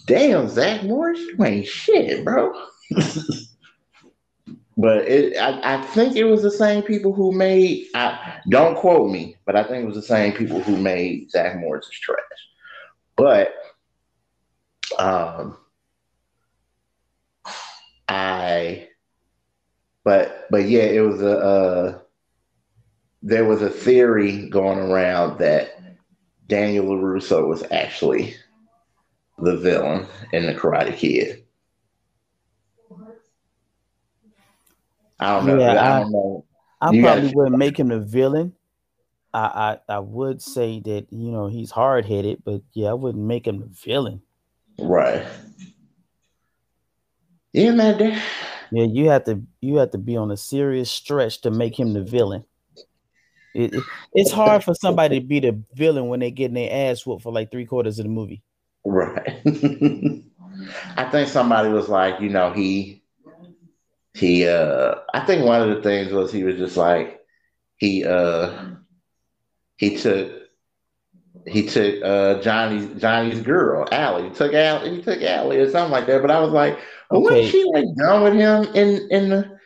[0.07, 2.51] damn, Zack Morris, you ain't shit, bro.
[4.79, 7.87] but it, I, I, think it was the same people who made.
[7.93, 11.59] I, don't quote me, but I think it was the same people who made Zack
[11.59, 12.17] Morris is trash.
[13.17, 13.53] But
[14.97, 15.57] um,
[18.07, 18.87] I,
[20.05, 21.37] but but yeah, it was a.
[21.37, 21.99] Uh,
[23.21, 25.77] there was a theory going around that
[26.47, 28.33] Daniel LaRusso was actually
[29.39, 31.43] the villain in the Karate Kid.
[35.19, 35.59] I don't know.
[35.59, 36.45] Yeah, I, I, don't know.
[36.81, 38.53] I probably wouldn't make him the villain.
[39.33, 43.23] I, I I would say that you know he's hard headed, but yeah, I wouldn't
[43.23, 44.21] make him the villain.
[44.79, 45.25] Right.
[47.53, 48.21] Yeah, man.
[48.71, 51.93] Yeah, you have to you have to be on a serious stretch to make him
[51.93, 52.45] the villain.
[53.55, 57.05] It, it, it's hard for somebody to be the villain when they're getting their ass
[57.05, 58.43] whooped for like three quarters of the movie.
[58.85, 59.41] Right.
[60.97, 62.98] I think somebody was like, you know, he
[64.13, 67.21] he uh I think one of the things was he was just like
[67.77, 68.71] he uh
[69.77, 70.31] he took
[71.47, 74.29] he took uh Johnny's Johnny's girl, Ali.
[74.29, 76.21] He took Ali, he took Ali or something like that.
[76.21, 77.41] But I was like, well, okay.
[77.41, 79.59] was she like done with him in in the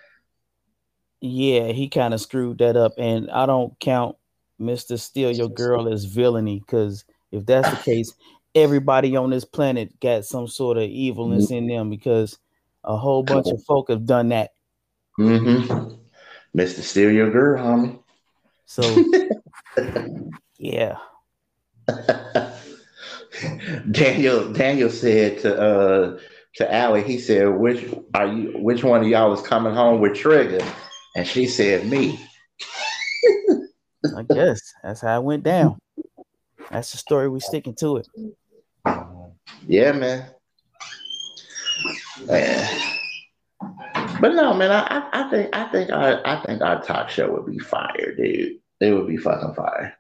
[1.25, 4.17] yeah, he kind of screwed that up, and I don't count
[4.59, 8.13] Mister Steal Your Girl as villainy because if that's the case,
[8.53, 12.37] everybody on this planet got some sort of evilness in them because
[12.83, 14.51] a whole bunch of folk have done that.
[15.19, 15.95] Mm-hmm.
[16.65, 17.99] Steal Your Girl, homie.
[18.65, 18.83] So,
[20.57, 20.97] yeah.
[23.91, 26.19] Daniel Daniel said to uh
[26.55, 28.53] to Ali, he said, "Which are you?
[28.59, 30.63] Which one of y'all is coming home with Trigger?"
[31.15, 32.19] And she said, Me.
[34.15, 35.77] I guess that's how it went down.
[36.71, 37.29] That's the story.
[37.29, 38.07] We sticking to it.
[39.67, 40.25] Yeah, man.
[42.27, 42.91] Man.
[44.21, 47.45] But no, man, I, I think I think our I think our talk show would
[47.45, 48.59] be fire, dude.
[48.79, 49.97] It would be fucking fire.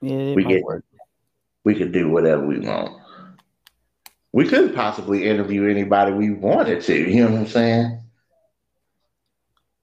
[0.00, 0.84] Yeah, we get work.
[1.64, 3.00] we could do whatever we want.
[4.32, 6.94] We could possibly interview anybody we wanted to.
[6.94, 8.00] You know what I'm saying?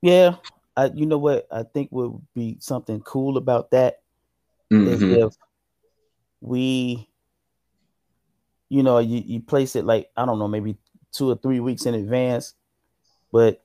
[0.02, 0.36] Yeah,
[0.78, 4.02] I, you know what I think would be something cool about that
[4.72, 4.88] mm-hmm.
[4.88, 5.34] is if
[6.42, 7.10] we,
[8.70, 10.78] you know, you, you place it like I don't know, maybe
[11.12, 12.54] two or three weeks in advance,
[13.32, 13.64] but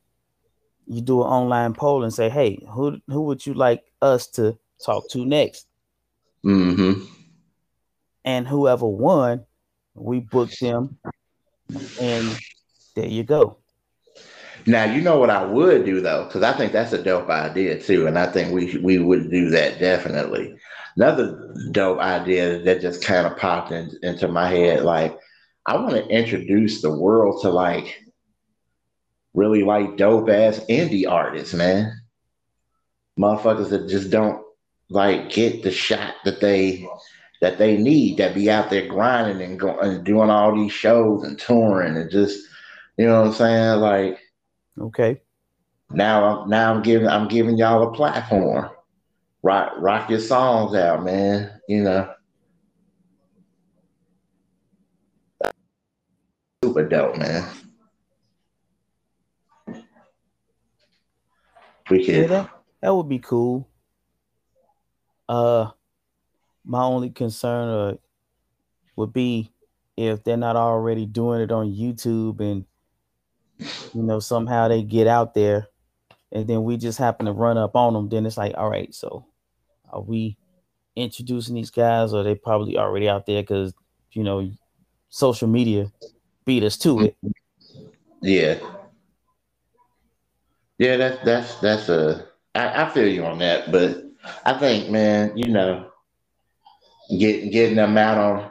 [0.86, 4.58] you do an online poll and say, "Hey, who who would you like us to
[4.84, 5.66] talk to next?"
[6.44, 7.04] Mm-hmm.
[8.24, 9.44] And whoever won,
[9.94, 10.98] we book them,
[12.00, 12.38] and
[12.94, 13.56] there you go.
[14.66, 17.80] Now you know what I would do though, because I think that's a dope idea
[17.80, 20.56] too, and I think we we would do that definitely.
[20.96, 25.18] Another dope idea that just kind of popped in, into my head, like
[25.66, 28.02] I want to introduce the world to like
[29.34, 32.00] really like dope ass indie artists, man.
[33.18, 34.42] Motherfuckers that just don't
[34.88, 36.86] like get the shot that they
[37.40, 41.22] that they need, that be out there grinding and going and doing all these shows
[41.22, 42.46] and touring and just
[42.96, 44.20] you know what I'm saying, like
[44.78, 45.20] Okay.
[45.90, 48.70] Now I'm now I'm giving I'm giving y'all a platform.
[49.42, 51.60] Rock rock your songs out, man.
[51.68, 52.14] You know.
[56.62, 57.48] Super dope, man.
[61.90, 62.50] We could yeah, that,
[62.82, 63.68] that would be cool.
[65.28, 65.70] Uh
[66.64, 67.96] my only concern uh,
[68.96, 69.50] would be
[69.96, 72.64] if they're not already doing it on YouTube and
[73.94, 75.68] you know, somehow they get out there
[76.32, 78.94] and then we just happen to run up on them, then it's like, all right,
[78.94, 79.26] so
[79.92, 80.36] are we
[80.96, 83.72] introducing these guys or they probably already out there because,
[84.12, 84.50] you know,
[85.08, 85.90] social media
[86.44, 87.16] beat us to it.
[88.22, 88.58] Yeah.
[90.78, 92.26] Yeah, that's that's that's a.
[92.54, 94.02] I, I feel you on that, but
[94.46, 95.90] I think, man, you know,
[97.18, 98.50] getting getting them out on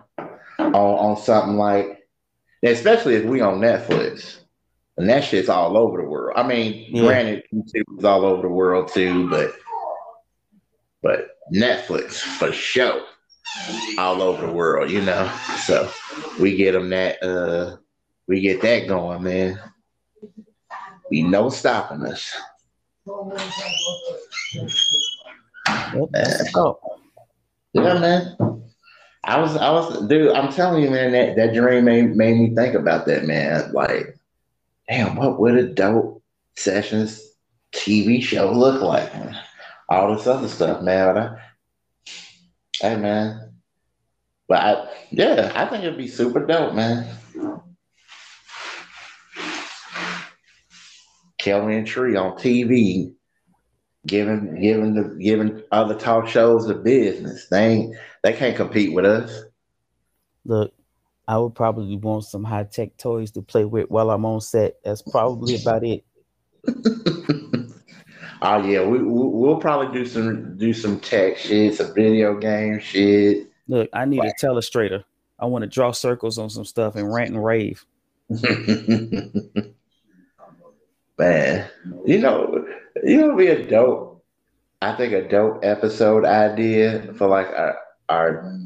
[0.60, 2.08] on on something like,
[2.62, 4.38] especially if we on Netflix,
[4.98, 6.38] and that shit's all over the world.
[6.38, 7.02] I mean, yeah.
[7.02, 9.52] granted, YouTube is all over the world too, but
[11.02, 13.04] but Netflix for sure,
[13.98, 15.32] all over the world, you know.
[15.66, 15.90] So
[16.40, 17.78] we get them that uh
[18.28, 19.60] we get that going, man.
[21.10, 22.32] Be no stopping us.
[26.56, 26.80] Oh.
[27.74, 28.36] Yeah, man.
[29.24, 30.32] I was, I was, dude.
[30.32, 31.12] I'm telling you, man.
[31.12, 33.72] That that dream made made me think about that, man.
[33.74, 34.18] Like,
[34.88, 36.24] damn, what would a dope
[36.56, 37.22] sessions
[37.74, 39.14] TV show look like?
[39.14, 39.38] Man?
[39.90, 41.18] All this other stuff, man.
[41.18, 41.36] I,
[42.80, 43.54] hey, man.
[44.48, 47.08] But I, yeah, I think it'd be super dope, man.
[51.40, 53.14] Kelvy and Tree on TV,
[54.06, 57.48] giving giving the giving other talk shows the business.
[57.50, 59.44] They ain't they can't compete with us.
[60.46, 60.74] Look,
[61.28, 64.76] I would probably want some high tech toys to play with while I'm on set.
[64.84, 66.04] That's probably about it.
[68.42, 72.80] oh yeah, we, we will probably do some do some tech shit, some video game
[72.80, 73.48] shit.
[73.68, 75.04] Look, I need a telestrator.
[75.40, 77.86] I want to draw circles on some stuff and rant and rave.
[81.18, 81.70] Man,
[82.06, 82.66] you know,
[83.04, 84.24] you know, be a dope.
[84.82, 87.78] I think a dope episode idea for like our
[88.08, 88.58] our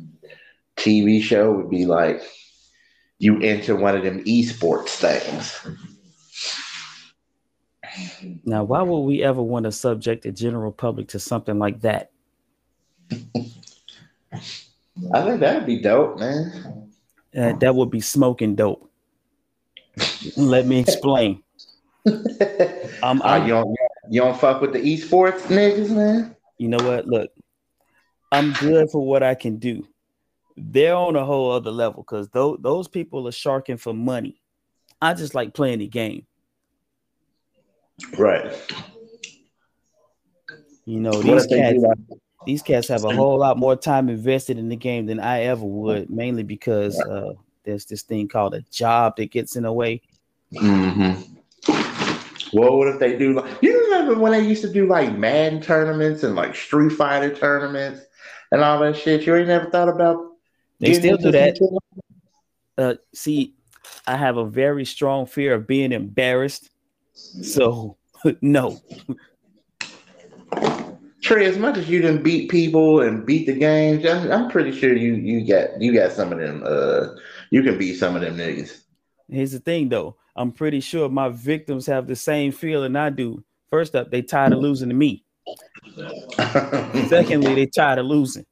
[0.78, 2.22] TV show would be like
[3.20, 5.66] you enter one of them esports things.
[8.46, 12.12] Now, why would we ever want to subject the general public to something like that?
[15.14, 16.92] I think that'd be dope, man.
[17.36, 18.90] Uh, that would be smoking dope.
[20.38, 21.44] Let me explain.
[23.04, 23.76] um, uh, you don't
[24.10, 26.36] you don't fuck with the esports niggas, man.
[26.58, 27.08] You know what?
[27.08, 27.32] Look,
[28.32, 29.88] I'm good for what I can do.
[30.58, 34.42] They're on a whole other level because those those people are sharking for money.
[35.02, 36.26] I just like playing the game.
[38.18, 38.54] Right.
[40.86, 41.84] You know these cats.
[42.46, 45.64] These cats have a whole lot more time invested in the game than I ever
[45.64, 47.34] would, mainly because uh,
[47.64, 50.02] there's this thing called a job that gets in the way.
[50.54, 51.22] Mm-hmm.
[52.52, 55.62] Well, what if they do like you remember when they used to do like Madden
[55.62, 58.02] tournaments and like Street Fighter tournaments
[58.52, 59.26] and all that shit?
[59.26, 60.34] You ain't never thought about
[60.80, 61.80] they still do that.
[62.78, 63.56] Uh, see,
[64.06, 66.70] I have a very strong fear of being embarrassed.
[67.14, 67.98] So
[68.42, 68.82] no.
[71.22, 74.78] Trey, as much as you didn't beat people and beat the games, I'm, I'm pretty
[74.78, 76.64] sure you you got you got some of them.
[76.66, 77.16] Uh,
[77.50, 78.82] you can beat some of them niggas.
[79.30, 80.18] Here's the thing, though.
[80.36, 83.44] I'm pretty sure my victims have the same feeling I do.
[83.70, 85.24] First up, they tired of losing to me.
[87.08, 88.46] Secondly, they tired of losing.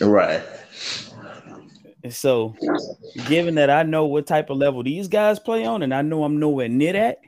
[0.00, 0.42] Right.
[2.04, 2.54] And so,
[3.26, 6.24] given that I know what type of level these guys play on, and I know
[6.24, 7.18] I'm nowhere near that,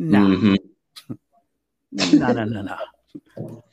[0.00, 1.14] nah, mm-hmm.
[2.18, 3.64] no, no, no, no.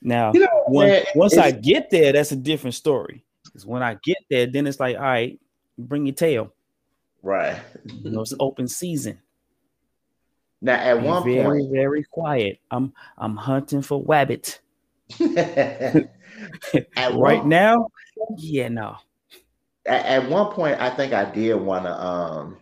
[0.00, 3.24] Now, you know, when, man, once I get there, that's a different story.
[3.44, 5.38] Because when I get there, then it's like, all right,
[5.76, 6.52] bring your tail.
[7.22, 7.60] Right.
[7.84, 9.18] You know, it's open season.
[10.60, 12.60] Now at Be one very, point, very quiet.
[12.70, 14.58] I'm I'm hunting for wabbit.
[16.96, 17.88] right one, now,
[18.36, 18.96] yeah, no.
[19.86, 22.58] At, at, one point, I think I did want to um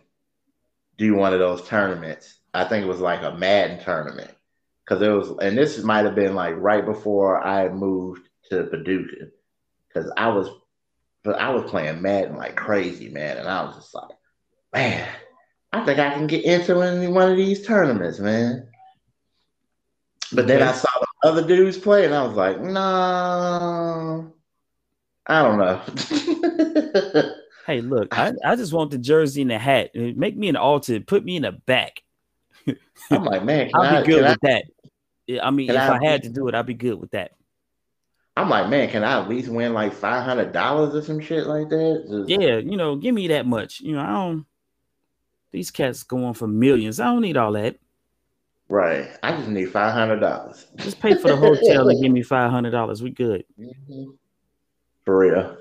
[0.97, 2.39] do one of those tournaments.
[2.53, 4.31] I think it was like a Madden tournament
[4.83, 9.27] because it was, and this might have been like right before I moved to Paducah
[9.87, 10.49] because I was
[11.27, 13.35] but I was playing Madden like crazy, man.
[13.35, 14.15] And I was just like,
[14.73, 15.09] man,
[15.73, 18.69] I think I can get into any one of these tournaments, man.
[20.31, 24.33] But then I saw the other dudes play, and I was like, no,
[25.25, 27.33] I don't know.
[27.67, 29.91] hey, look, I, I just want the jersey and the hat.
[29.93, 30.99] Make me an altar.
[30.99, 32.01] Put me in the back.
[33.11, 35.43] I'm like, man, I'll I, be good with I, that.
[35.43, 37.31] I mean, if I, I had to do it, I'd be good with that.
[38.37, 41.47] I'm like, man, can I at least win like five hundred dollars or some shit
[41.47, 42.05] like that?
[42.07, 42.29] Just...
[42.29, 43.81] Yeah, you know, give me that much.
[43.81, 44.45] You know, I don't.
[45.51, 46.99] These cats going for millions.
[46.99, 47.77] I don't need all that.
[48.69, 49.09] Right.
[49.23, 50.67] I just need five hundred dollars.
[50.75, 53.01] Just pay for the hotel and give me five hundred dollars.
[53.01, 53.43] We good.
[53.59, 54.11] Mm-hmm.
[55.03, 55.57] For real.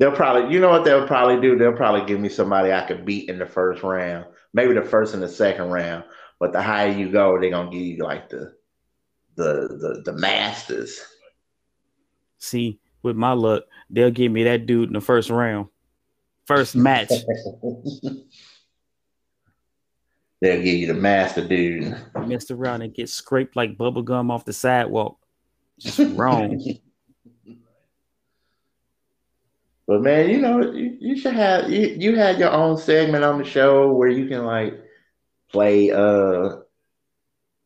[0.00, 1.56] They'll probably, you know what they'll probably do?
[1.56, 5.14] They'll probably give me somebody I could beat in the first round, maybe the first
[5.14, 6.02] and the second round.
[6.40, 8.54] But the higher you go, they're gonna give you like the
[9.36, 10.98] the the the Masters.
[12.38, 15.68] See, with my luck, they'll give me that dude in the first round,
[16.46, 17.10] first match.
[20.40, 21.94] they'll give you the master dude.
[22.26, 25.18] Messed around and get scraped like bubble gum off the sidewalk.
[25.78, 26.58] Just wrong.
[29.90, 33.38] but man, you know, you, you should have you, you had your own segment on
[33.38, 34.80] the show where you can like
[35.50, 36.58] play uh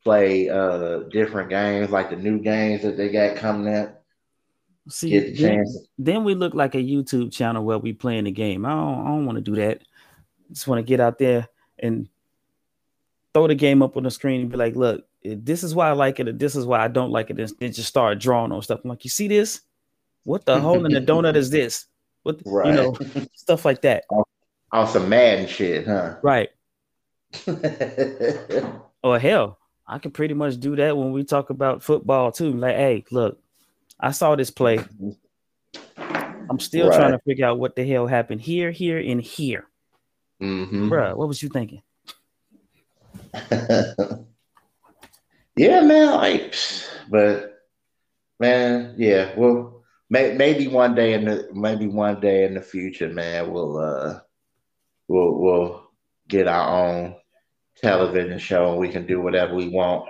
[0.03, 4.03] play uh different games like the new games that they got coming up.
[4.89, 5.65] See, the then,
[5.99, 8.65] then we look like a YouTube channel where we playing the game.
[8.65, 9.83] I don't, I don't want to do that.
[10.51, 11.47] Just want to get out there
[11.79, 12.09] and
[13.35, 15.93] throw the game up on the screen and be like, look, this is why I
[15.93, 17.39] like it, and this is why I don't like it.
[17.39, 18.81] And then just start drawing on stuff.
[18.83, 19.61] I'm like, you see this?
[20.23, 21.85] What the hole in the donut is this?
[22.25, 22.67] What right.
[22.67, 22.97] you know,
[23.35, 24.05] stuff like that.
[24.73, 26.17] On, some mad shit, huh?
[26.23, 26.51] Right.
[29.03, 32.53] or hell, I can pretty much do that when we talk about football too.
[32.53, 33.39] Like, hey, look,
[34.01, 34.81] I saw this play.
[35.97, 36.97] I'm still right.
[36.97, 39.67] trying to figure out what the hell happened here, here, and here.
[40.43, 40.93] Mm-hmm.
[40.93, 41.83] Bruh, what was you thinking?
[45.57, 46.15] yeah, man.
[46.17, 46.55] Like,
[47.09, 47.63] but
[48.41, 49.33] man, yeah.
[49.37, 49.84] Well,
[50.15, 54.21] may, maybe one day in the maybe one day in the future, man, we'll uh,
[55.09, 55.91] we'll we'll
[56.29, 57.17] get our own
[57.83, 60.09] television show and we can do whatever we want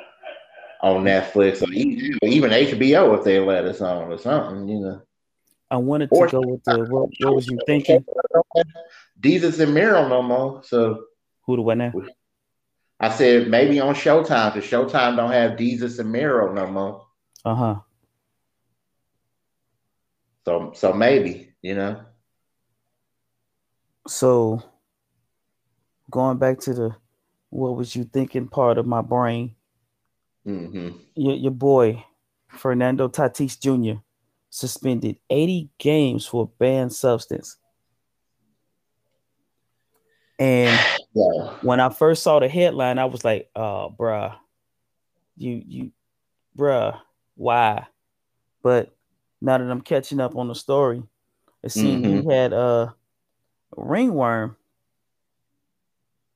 [0.83, 5.03] on Netflix or even, even HBO if they let us on or something, you know.
[5.71, 8.05] I wanted to or, go with the what, what was you thinking?
[9.19, 10.63] Desus and Mero no more.
[10.65, 11.05] So
[11.47, 11.93] who the what now?
[13.01, 17.07] I said maybe on Showtime because Showtime don't have Desus and Mero no more.
[17.45, 17.77] Uh huh.
[20.45, 22.01] So so maybe you know.
[24.07, 24.63] So
[26.11, 26.97] going back to the
[27.51, 29.55] what was you thinking part of my brain.
[30.47, 30.99] Mm-hmm.
[31.15, 32.05] Your, your boy
[32.49, 34.01] Fernando Tatis Jr.
[34.51, 37.57] suspended 80 games for banned substance.
[40.39, 40.79] And
[41.15, 41.55] yeah.
[41.63, 44.37] when I first saw the headline, I was like, "Oh, bruh,
[45.37, 45.93] you you,
[46.59, 47.01] bruh,
[47.37, 47.87] why?"
[48.63, 48.95] But
[49.45, 51.03] now that I'm catching up on the story,
[51.63, 52.29] it seemed mm-hmm.
[52.29, 52.95] he had a
[53.77, 54.57] ringworm,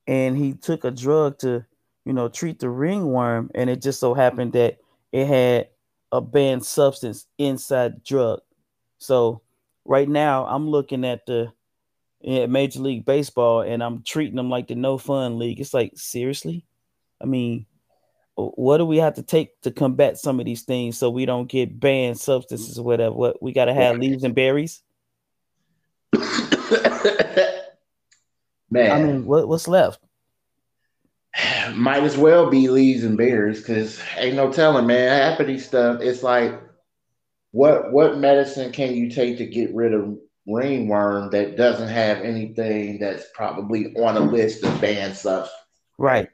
[0.06, 1.64] and he took a drug to,
[2.04, 4.78] you know, treat the ringworm, and it just so happened that
[5.11, 5.68] it had
[6.12, 8.40] a banned substance inside the drug.
[8.98, 9.40] So
[9.84, 11.52] right now, I'm looking at the
[12.20, 15.61] in Major League Baseball, and I'm treating them like the no fun league.
[15.61, 16.66] It's like seriously,
[17.22, 17.64] I mean,
[18.39, 21.49] what do we have to take to combat some of these things so we don't
[21.49, 23.14] get banned substances or whatever?
[23.14, 24.82] What we got to have leaves and berries.
[28.70, 30.01] Man, I mean, what, what's left?
[31.74, 35.09] Might as well be leaves and berries because ain't no telling, man.
[35.09, 36.61] Half of these stuff, it's like,
[37.53, 40.18] what what medicine can you take to get rid of
[40.49, 45.51] ringworm that doesn't have anything that's probably on a list of banned stuff.
[45.99, 46.28] Right.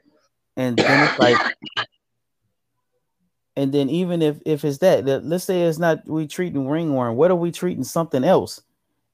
[0.57, 1.37] And then it's like
[3.55, 7.15] and then even if if it's that, that let's say it's not we treating ringworm,
[7.15, 8.61] what are we treating something else?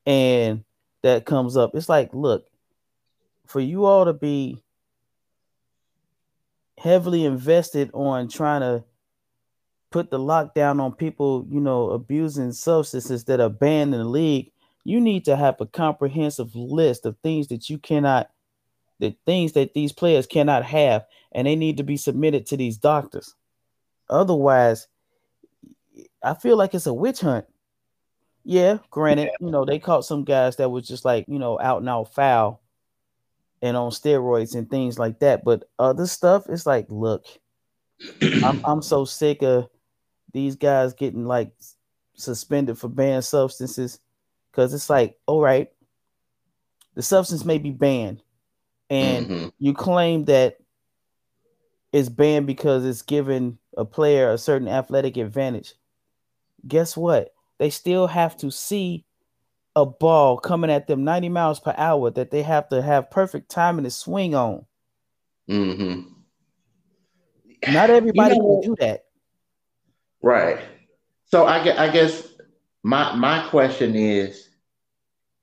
[0.06, 0.64] And
[1.04, 1.76] that comes up.
[1.76, 2.48] It's like, look,
[3.46, 4.64] for you all to be
[6.78, 8.84] heavily invested on trying to
[9.92, 14.52] put the lockdown on people, you know, abusing substances that are banned in the league,
[14.84, 18.30] you need to have a comprehensive list of things that you cannot
[19.00, 22.78] the things that these players cannot have and they need to be submitted to these
[22.78, 23.34] doctors
[24.12, 24.88] otherwise
[26.24, 27.46] i feel like it's a witch hunt.
[28.44, 31.80] Yeah granted you know they caught some guys that was just like you know out
[31.80, 32.62] and out foul
[33.62, 35.44] and on steroids and things like that.
[35.44, 37.26] But other stuff it's like look
[38.44, 39.70] I'm, I'm so sick of
[40.34, 41.52] these guys getting like
[42.16, 44.00] suspended for banned substances
[44.52, 45.70] because it's like, all right,
[46.96, 48.22] the substance may be banned,
[48.90, 49.48] and mm-hmm.
[49.60, 50.58] you claim that
[51.94, 55.74] it's banned because it's giving a player a certain athletic advantage.
[56.68, 57.34] Guess what?
[57.58, 59.06] They still have to see
[59.76, 63.50] a ball coming at them 90 miles per hour that they have to have perfect
[63.50, 64.66] timing to swing on.
[65.50, 66.02] Mm-hmm.
[67.74, 69.06] Not everybody you know, can do that.
[70.22, 70.60] Right.
[71.26, 72.28] So I, I guess
[72.84, 74.50] my my question is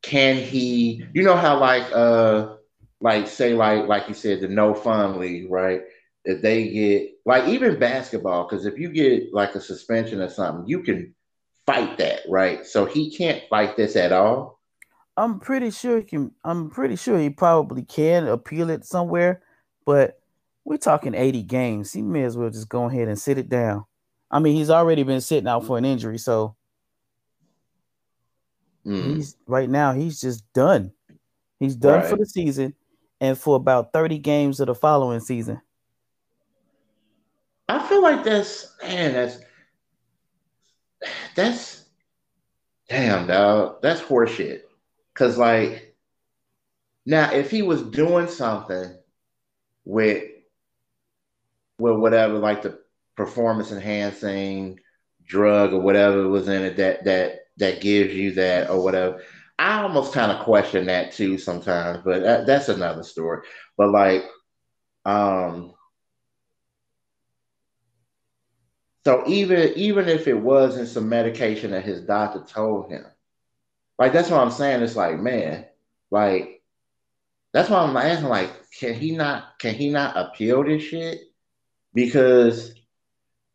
[0.03, 2.55] can he you know how like uh
[3.01, 5.83] like say like like you said the no fun league right
[6.25, 10.67] if they get like even basketball because if you get like a suspension or something
[10.69, 11.15] you can
[11.67, 14.61] fight that right so he can't fight this at all
[15.17, 19.43] i'm pretty sure he can i'm pretty sure he probably can appeal it somewhere
[19.85, 20.21] but
[20.65, 23.85] we're talking 80 games he may as well just go ahead and sit it down
[24.31, 26.57] i mean he's already been sitting out for an injury so
[28.89, 29.17] Mm.
[29.17, 29.93] He's right now.
[29.93, 30.93] He's just done.
[31.61, 32.09] He's done right.
[32.09, 32.75] for the season,
[33.21, 35.61] and for about 30 games of the following season.
[37.69, 39.39] I feel like that's man, that's
[41.35, 41.85] that's
[42.89, 43.83] damn dog.
[43.83, 44.63] That's horseshit.
[45.15, 45.95] Cause like
[47.05, 48.97] now if he was doing something
[49.85, 50.25] with
[51.79, 52.79] with whatever like the
[53.17, 54.79] performance enhancing
[55.27, 59.23] drug or whatever was in it that that that gives you that or whatever.
[59.59, 63.45] I almost kind of question that too sometimes, but that, that's another story.
[63.77, 64.25] But like,
[65.05, 65.75] um,
[69.09, 73.07] so even even if it wasn't some medication that his doctor told him,
[73.99, 74.83] like that's what I'm saying.
[74.83, 75.65] It's like, man,
[76.11, 76.63] like
[77.55, 81.23] that's why I'm asking, like, can he not can he not appeal this shit?
[81.95, 82.75] Because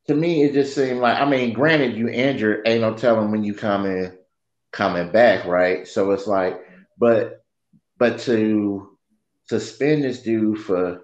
[0.08, 3.44] to me, it just seemed like I mean, granted, you injured, ain't no telling when
[3.44, 4.12] you coming
[4.72, 5.88] coming back, right?
[5.88, 6.60] So it's like,
[6.98, 7.46] but
[8.00, 8.98] but to
[9.46, 11.04] suspend this dude for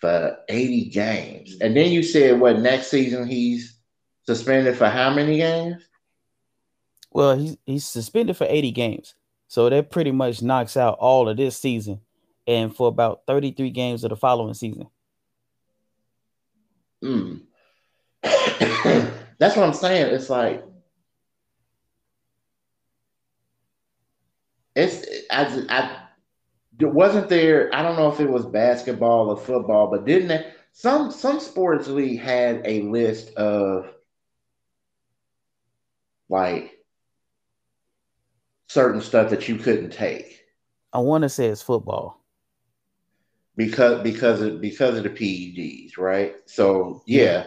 [0.00, 3.73] for 80 games, and then you said what next season he's
[4.26, 5.82] suspended for how many games?
[7.10, 9.14] Well, he's he's suspended for 80 games.
[9.48, 12.00] So that pretty much knocks out all of this season
[12.46, 14.88] and for about 33 games of the following season.
[17.02, 17.42] Mm.
[18.22, 20.14] That's what I'm saying.
[20.14, 20.64] It's like
[24.74, 26.00] it's I, I
[26.80, 27.74] wasn't there.
[27.74, 31.86] I don't know if it was basketball or football, but didn't they, some some sports
[31.88, 33.86] league had a list of
[36.28, 36.72] like
[38.68, 40.44] certain stuff that you couldn't take.
[40.92, 42.24] I want to say it's football
[43.56, 46.34] because because of because of the PEDs, right?
[46.46, 47.46] So yeah,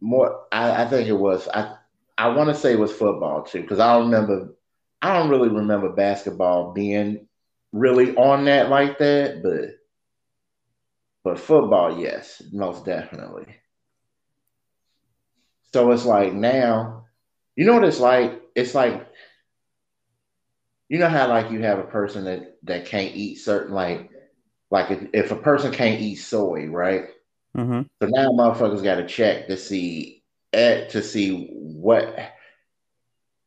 [0.00, 0.44] more.
[0.52, 1.48] I, I think it was.
[1.48, 1.76] I
[2.18, 4.54] I want to say it was football too because I don't remember.
[5.02, 7.26] I don't really remember basketball being
[7.72, 9.76] really on that like that, but
[11.22, 13.56] but football, yes, most definitely.
[15.72, 17.06] So it's like now,
[17.56, 18.40] you know what it's like?
[18.54, 19.06] It's like
[20.88, 24.10] you know how like you have a person that that can't eat certain like
[24.70, 27.08] like if, if a person can't eat soy, right?
[27.56, 27.82] Mm-hmm.
[28.00, 30.22] So now motherfuckers got to check to see
[30.52, 32.16] eh, to see what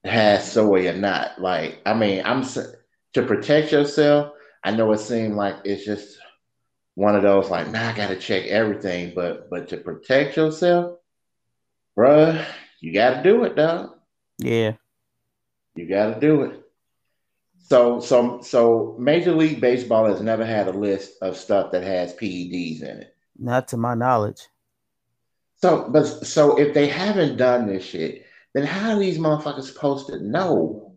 [0.03, 1.39] has soy or not.
[1.39, 4.33] Like, I mean, I'm to protect yourself.
[4.63, 6.17] I know it seemed like it's just
[6.95, 10.97] one of those like, nah, I got to check everything, but but to protect yourself,
[11.97, 12.45] bruh,
[12.84, 13.91] you got to do it, dog.
[14.39, 14.73] Yeah,
[15.73, 16.59] you got to do it.
[17.59, 22.13] So, so, so Major League Baseball has never had a list of stuff that has
[22.13, 23.15] PEDs in it.
[23.39, 24.41] Not to my knowledge.
[25.61, 30.07] So, but so if they haven't done this shit, then how are these motherfuckers supposed
[30.07, 30.93] to know?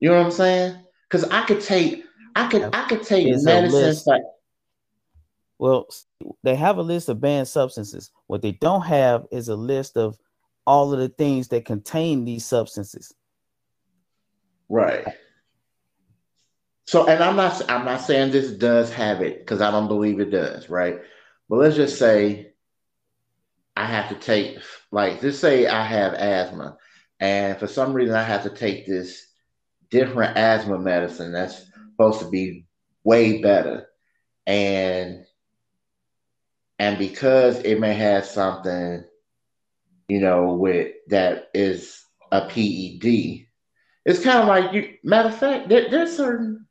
[0.00, 0.76] You know what I'm saying?
[1.08, 2.04] Because I could take,
[2.36, 3.96] I could, I could take medicine.
[4.06, 4.22] Like,
[5.58, 5.88] well,
[6.44, 8.10] they have a list of banned substances.
[8.26, 10.18] What they don't have is a list of
[10.68, 13.14] all of the things that contain these substances.
[14.68, 15.06] Right.
[16.86, 20.20] So, and I'm not, I'm not saying this does have it because I don't believe
[20.20, 21.00] it does, right?
[21.48, 22.52] But let's just say
[23.74, 24.58] I have to take,
[24.90, 26.76] like, just say I have asthma,
[27.18, 29.26] and for some reason I have to take this
[29.90, 32.66] different asthma medicine that's supposed to be
[33.04, 33.88] way better,
[34.46, 35.24] and
[36.78, 39.04] and because it may have something,
[40.08, 43.46] you know, with that is a PED,
[44.04, 44.94] it's kind of like you.
[45.04, 46.66] Matter of fact, there, there's certain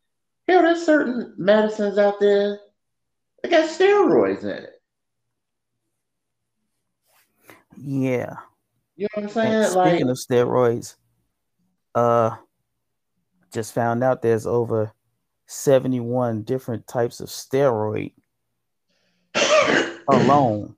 [0.48, 2.60] Hell, there's certain medicines out there
[3.44, 4.82] that got steroids in it.
[7.76, 8.38] Yeah.
[8.96, 9.54] You know what I'm saying?
[9.54, 10.96] And speaking like, of steroids,
[11.96, 12.38] uh
[13.54, 14.94] just found out there's over
[15.48, 18.14] 71 different types of steroid
[20.08, 20.76] alone.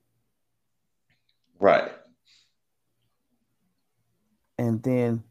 [1.59, 1.91] Right.
[4.59, 5.23] And then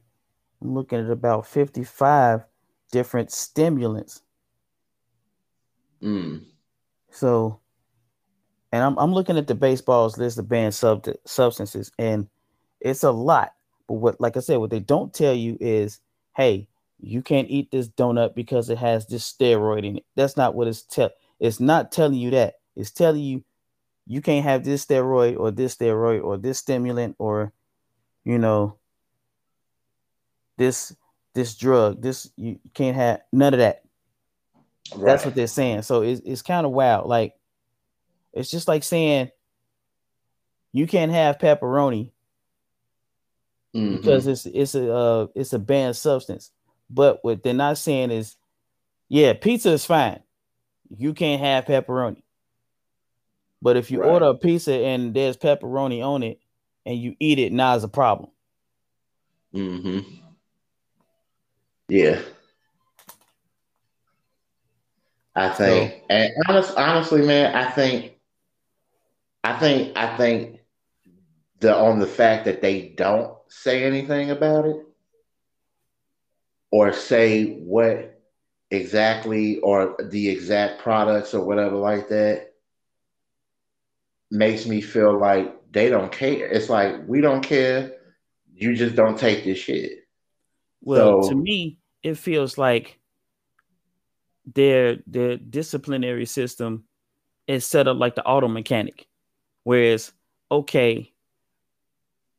[0.61, 2.45] I'm looking at about 55
[2.91, 4.23] different stimulants
[6.03, 6.45] Mm.
[7.11, 7.61] So,
[8.73, 12.29] and I'm I'm looking at the baseball's list of banned sub- substances, and
[12.81, 13.55] it's a lot.
[13.87, 16.01] But what, like I said, what they don't tell you is,
[16.37, 16.69] hey,
[17.01, 20.05] you can't eat this donut because it has this steroid in it.
[20.15, 21.11] That's not what it's tell.
[21.41, 22.55] It's not telling you that.
[22.77, 23.45] It's telling you
[24.07, 27.53] you can't have this steroid or this steroid or this stimulant or,
[28.25, 28.79] you know,
[30.59, 30.95] this
[31.35, 32.03] this drug.
[32.03, 33.85] This you can't have none of that.
[34.95, 35.13] Right.
[35.13, 35.83] That's what they're saying.
[35.83, 37.09] So it's it's kind of wild.
[37.09, 37.35] Like
[38.35, 39.31] it's just like saying
[40.73, 42.13] you can't have pepperoni
[43.75, 43.97] mm-hmm.
[43.97, 46.51] because it's it's a uh, it's a banned substance.
[46.91, 48.37] But what they're not saying is,
[49.09, 50.21] yeah, pizza is fine.
[50.97, 52.23] you can't have pepperoni.
[53.63, 54.11] But if you Right.
[54.11, 56.41] order a pizza and there's pepperoni on it
[56.87, 58.31] and you eat it, now it's a problem.
[59.53, 60.01] hmm
[61.89, 62.21] Yeah.
[65.35, 68.15] I think, and honest, honestly, man, I think,
[69.45, 70.61] I think, I think
[71.61, 74.77] the on the fact that they don't say anything about it
[76.71, 78.21] or say what
[78.71, 82.53] exactly or the exact products or whatever like that
[84.31, 86.47] makes me feel like they don't care.
[86.49, 87.93] It's like we don't care.
[88.55, 90.01] You just don't take this shit.
[90.83, 92.99] Well, So- to me, it feels like
[94.55, 96.85] their their disciplinary system
[97.47, 99.09] is set up like the auto mechanic.
[99.65, 100.13] Whereas,
[100.51, 101.13] okay,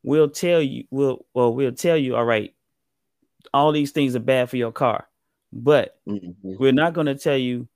[0.03, 2.53] we'll tell you, we'll well, we'll tell you, all right,
[3.53, 5.07] all these things are bad for your car,
[5.51, 6.35] but Mhm.
[6.41, 7.67] we're not going to tell you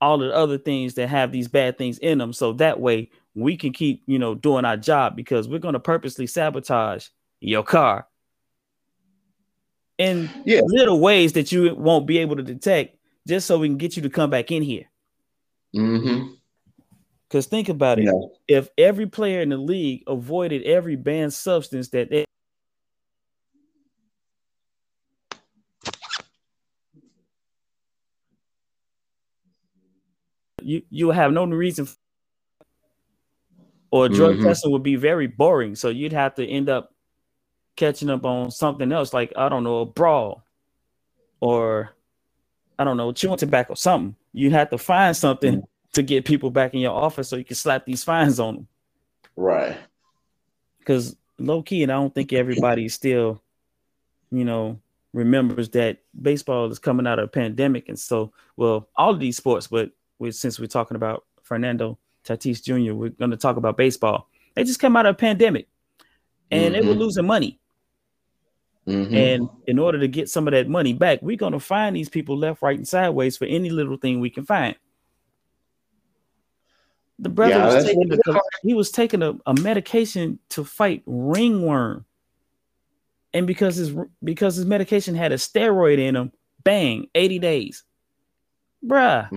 [0.00, 3.56] all the other things that have these bad things in them so that way we
[3.56, 7.08] can keep you know doing our job because we're going to purposely sabotage
[7.40, 8.06] your car
[9.98, 10.60] in Yeah.
[10.64, 14.02] little ways that you won't be able to detect just so we can get you
[14.02, 14.84] to come back in here
[15.74, 16.32] Mm-hmm.
[17.28, 18.12] because think about it Yeah.
[18.48, 22.24] if every player in the league avoided every banned substance that they
[30.62, 31.96] you you have no reason for,
[33.90, 34.42] or drug Mhm.
[34.42, 36.92] testing would be very boring so you'd have to end up
[37.76, 40.42] catching up on something else like i don't know a brawl
[41.40, 41.90] or
[42.78, 45.62] i don't know chewing tobacco something you'd have to find something
[45.92, 48.68] to get people back in your office so you can slap these fines on them
[49.36, 49.76] Right.
[50.78, 53.42] because low key, and I don't think everybody still,
[54.30, 54.80] you know,
[55.12, 59.36] remembers that baseball is coming out of a pandemic, and so well, all of these
[59.36, 63.76] sports, but we, since we're talking about Fernando Tatis Jr., we're going to talk about
[63.76, 64.30] baseball.
[64.54, 65.68] They just come out of a pandemic,
[66.50, 66.98] and they were Mhm.
[66.98, 67.58] losing money,
[68.86, 69.16] Mhm.
[69.16, 72.08] and in order to get some of that money back, we're going to find these
[72.08, 74.76] people left, right, and sideways for any little thing we can find.
[77.18, 81.02] The brother Yeah, was taking what- a, he was taking a, a medication to fight
[81.06, 82.04] ringworm,
[83.32, 86.32] and because his because his medication had a steroid in him,
[86.62, 87.84] bang, eighty days,
[88.84, 89.28] bruh.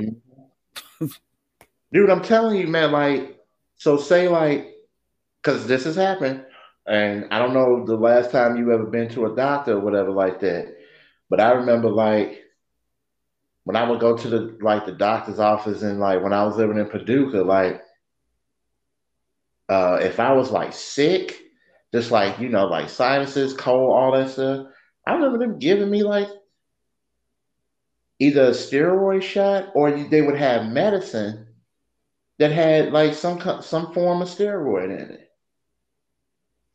[1.91, 3.39] Dude, I'm telling you, man, like,
[3.77, 4.75] so say like,
[5.41, 6.45] because this has happened,
[6.87, 10.11] and I don't know the last time you ever been to a doctor or whatever
[10.11, 10.75] like that,
[11.29, 12.43] but I remember like
[13.65, 16.57] when I would go to the like the doctor's office and like when I was
[16.57, 17.81] living in Paducah, like
[19.69, 21.39] uh if I was like sick,
[21.93, 24.67] just like you know, like sinuses, cold, all that stuff,
[25.05, 26.27] I remember them giving me like
[28.19, 31.47] either a steroid shot or they would have medicine
[32.39, 35.28] that had like some some form of steroid in it.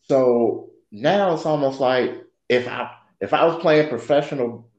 [0.09, 2.90] So now it's almost like if I
[3.20, 4.70] if I was playing professional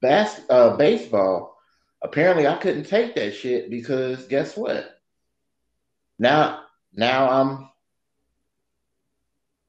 [0.00, 1.56] bas- uh, baseball,
[2.02, 5.00] apparently I couldn't take that shit because guess what?
[6.18, 7.68] Now now I'm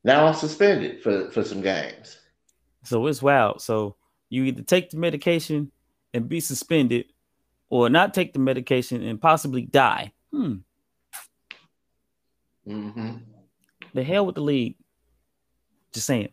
[0.04, 2.20] now I'm suspended for for some games.
[2.84, 3.62] So it's wild.
[3.62, 3.96] So
[4.30, 5.72] you either take the medication
[6.14, 7.06] and be suspended,
[7.70, 10.14] or not take the medication and possibly die.
[10.32, 10.56] Hmm.
[12.66, 13.18] hmm
[13.94, 14.78] The hell with the league.
[15.96, 16.28] Just saying.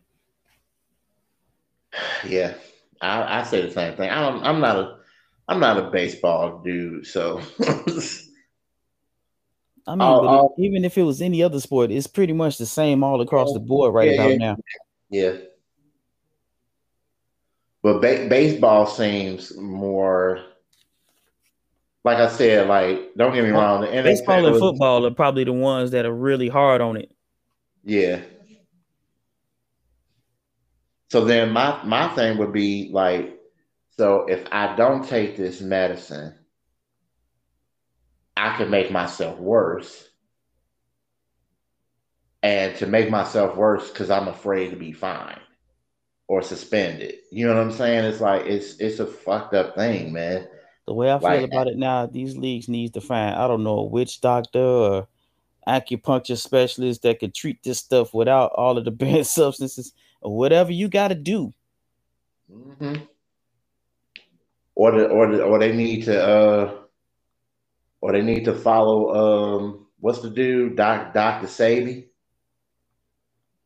[2.27, 2.55] Yeah,
[2.99, 4.09] I, I say the same thing.
[4.09, 4.97] I don't, I'm not a
[5.47, 7.39] I'm not a baseball dude, so
[9.87, 10.53] I mean, but oh.
[10.57, 13.61] even if it was any other sport, it's pretty much the same all across the
[13.61, 14.37] board right Yeah, about yeah.
[14.37, 14.57] now.
[15.09, 15.33] Yeah.
[17.83, 20.41] But ba- baseball seems more,
[22.03, 25.45] like I said, like don't get me wrong, the NFL Baseball and football are probably
[25.45, 27.13] the ones that are really hard on it.
[27.85, 28.19] Yeah.
[31.13, 33.39] So then my my thing would be like,
[33.97, 36.33] so if I don't take this medicine,
[38.35, 40.09] I can make myself worse.
[42.41, 45.39] And to make myself worse because I'm afraid to be fined
[46.27, 47.13] or suspended.
[47.31, 48.05] You know what I'm saying?
[48.05, 50.47] It's like it's it's a fucked up thing, man.
[50.87, 53.63] The way I feel Like- about it now, these leagues needs to find I don't
[53.63, 55.07] know a witch doctor or
[55.67, 59.93] acupuncture specialist that could treat this stuff without all of the banned substances
[60.23, 61.53] or whatever you got to do.
[62.51, 62.95] hmm
[64.75, 66.75] Or the, or the, or they need to uh
[68.01, 72.07] or they need to follow um what's the dude Doc Doctor Sebi.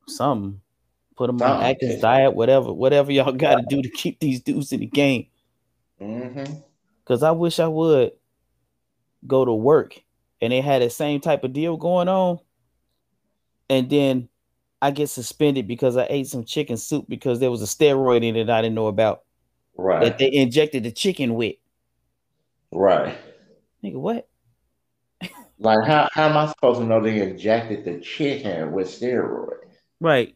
[0.08, 0.62] Something.
[1.18, 1.70] Put them on Something.
[1.72, 5.28] Atkins diet, whatever, whatever y'all got to do to keep these dudes in the game.
[5.99, 6.45] hmm
[7.05, 8.14] Cause I wish I would.
[9.28, 10.01] go to work
[10.41, 12.39] and they had the same type of deal going on.
[13.70, 14.30] And then
[14.82, 18.36] I get suspended because I ate some chicken soup because there was a steroid in
[18.36, 19.23] it I didn't know about.
[19.75, 20.03] Right.
[20.03, 21.55] That they injected the chicken with.
[22.71, 23.17] Right.
[23.84, 24.28] Nigga, what?
[25.59, 29.55] Like how, how am I supposed to know they injected the chicken with steroid?
[29.99, 30.36] Right.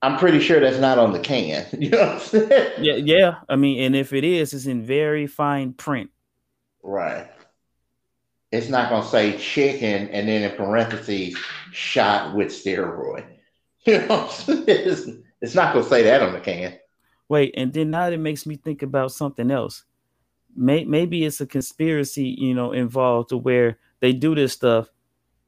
[0.00, 1.66] I'm pretty sure that's not on the can.
[1.78, 2.72] You know what I'm saying?
[2.78, 3.34] Yeah, yeah.
[3.48, 6.10] I mean, and if it is, it's in very fine print.
[6.84, 7.28] Right.
[8.52, 11.36] It's not gonna say chicken and then in parentheses
[11.72, 13.24] shot with steroid.
[13.86, 14.64] You know what I'm saying?
[14.66, 15.06] It's,
[15.40, 16.78] it's not gonna say that on the can.
[17.28, 19.84] Wait, and then now it makes me think about something else.
[20.54, 24.90] May, maybe it's a conspiracy, you know, involved to where they do this stuff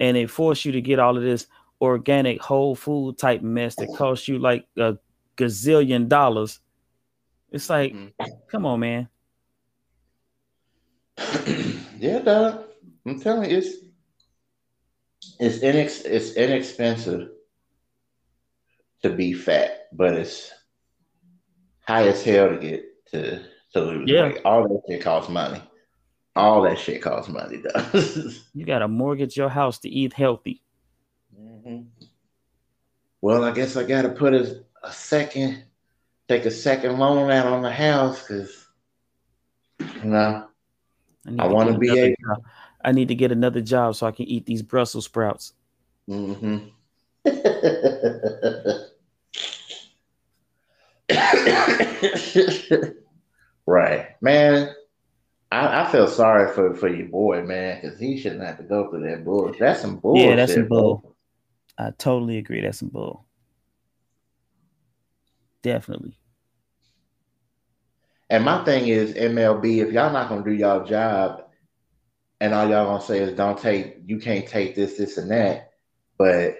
[0.01, 1.47] and they force you to get all of this
[1.81, 4.97] organic whole food type mess that costs you like a
[5.37, 6.61] gazillion dollars.
[7.51, 8.25] It's like, mm-hmm.
[8.49, 9.09] come on, man.
[11.99, 12.65] yeah, dog.
[13.05, 13.77] I'm telling you, it's
[15.39, 17.29] it's inex- it's inexpensive
[19.03, 20.53] to be fat, but it's
[21.87, 23.43] high as hell to get to
[23.73, 24.25] to lose yeah.
[24.25, 24.41] weight.
[24.45, 25.63] All that shit costs money.
[26.35, 28.49] All that shit costs money, does.
[28.55, 30.63] you gotta mortgage your house to eat healthy.
[31.39, 31.83] Mm-hmm.
[33.21, 35.65] Well, I guess I gotta put a, a second,
[36.29, 38.67] take a second loan out on the house because
[40.03, 40.47] you know
[41.39, 42.17] I, I want to be able.
[42.27, 42.45] Job.
[42.85, 45.53] I need to get another job so I can eat these Brussels sprouts.
[46.09, 46.69] Mm-hmm.
[53.67, 54.75] right, man.
[55.51, 58.89] I, I, feel sorry for, for your boy, man, because he shouldn't have to go
[58.89, 59.55] through that bull.
[59.59, 60.17] That's some bull.
[60.17, 60.99] Yeah, that's some bull.
[60.99, 61.15] Bro.
[61.79, 62.63] I totally agree.
[62.63, 63.27] That's some bull.
[65.63, 66.19] Definitely.
[68.31, 69.87] And my thing is MLB.
[69.87, 71.45] If y'all not gonna do y'all job,
[72.41, 75.73] and all y'all gonna say is don't take, you can't take this, this, and that.
[76.17, 76.57] But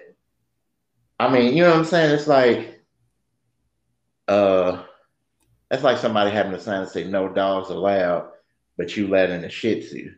[1.19, 2.13] I mean, you know what I'm saying?
[2.13, 2.81] It's like,
[4.27, 4.72] uh,
[5.73, 8.29] that's like somebody having a sign that say no dogs allowed,
[8.77, 10.11] but you let in a Shih Tzu.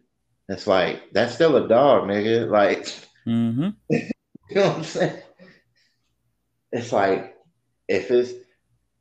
[0.50, 2.50] It's like that's still a dog, nigga.
[2.52, 2.84] Like,
[3.26, 3.70] mm-hmm.
[3.90, 4.10] you
[4.54, 5.22] know what I'm saying?
[6.74, 7.38] It's like
[7.88, 8.34] if it's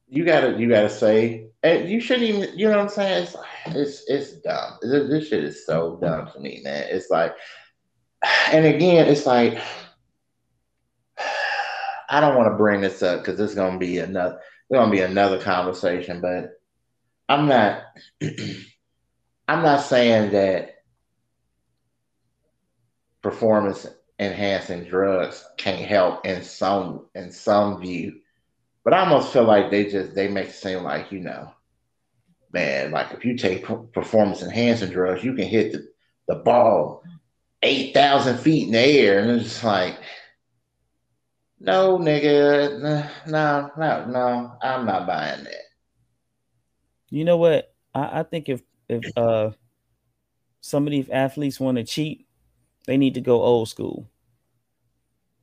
[0.06, 3.24] you gotta you gotta say and you shouldn't even you know what I'm saying?
[3.24, 3.36] It's
[3.66, 4.78] it's it's dumb.
[4.80, 6.86] This, this shit is so dumb to me, man.
[6.88, 7.34] It's like,
[8.52, 9.58] and again, it's like
[12.08, 14.38] I don't want to bring this up because it's gonna be another
[14.70, 16.58] it's gonna be another conversation, but
[17.28, 17.82] I'm not
[19.48, 20.76] I'm not saying that
[23.22, 23.86] performance
[24.18, 28.20] enhancing drugs can't help in some in some view,
[28.84, 31.52] but I almost feel like they just they make it seem like you know,
[32.52, 35.88] man, like if you take performance enhancing drugs, you can hit the,
[36.28, 37.02] the ball
[37.62, 39.98] eight thousand feet in the air, and it's like
[41.64, 45.64] no, nigga, no, no, no, I'm not buying that.
[47.10, 47.72] You know what?
[47.94, 49.50] I, I think if if uh
[50.60, 52.26] some of these athletes want to cheat,
[52.86, 54.08] they need to go old school.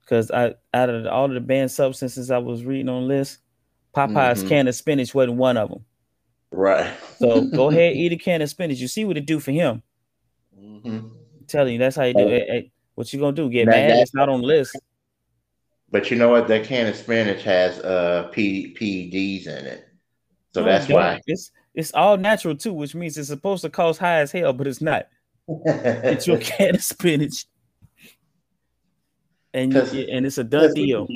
[0.01, 3.39] Because I out of all of the banned substances I was reading on list,
[3.95, 4.49] Popeye's mm-hmm.
[4.49, 5.85] can of spinach wasn't one of them.
[6.51, 6.93] Right.
[7.17, 8.79] so go ahead, eat a can of spinach.
[8.79, 9.81] You see what it do for him.
[10.59, 11.07] Mm-hmm.
[11.47, 12.49] Telling you, that's how you do it.
[12.49, 13.49] Hey, what you gonna do?
[13.49, 13.91] Get mad?
[13.91, 14.77] It's not on the list.
[15.91, 16.47] But you know what?
[16.47, 19.87] That can of spinach has uh P- PEDs in it,
[20.53, 23.99] so no, that's why it's it's all natural too, which means it's supposed to cost
[23.99, 25.07] high as hell, but it's not.
[25.47, 27.45] it's your can of spinach,
[29.53, 31.07] and you, and it's a done deal.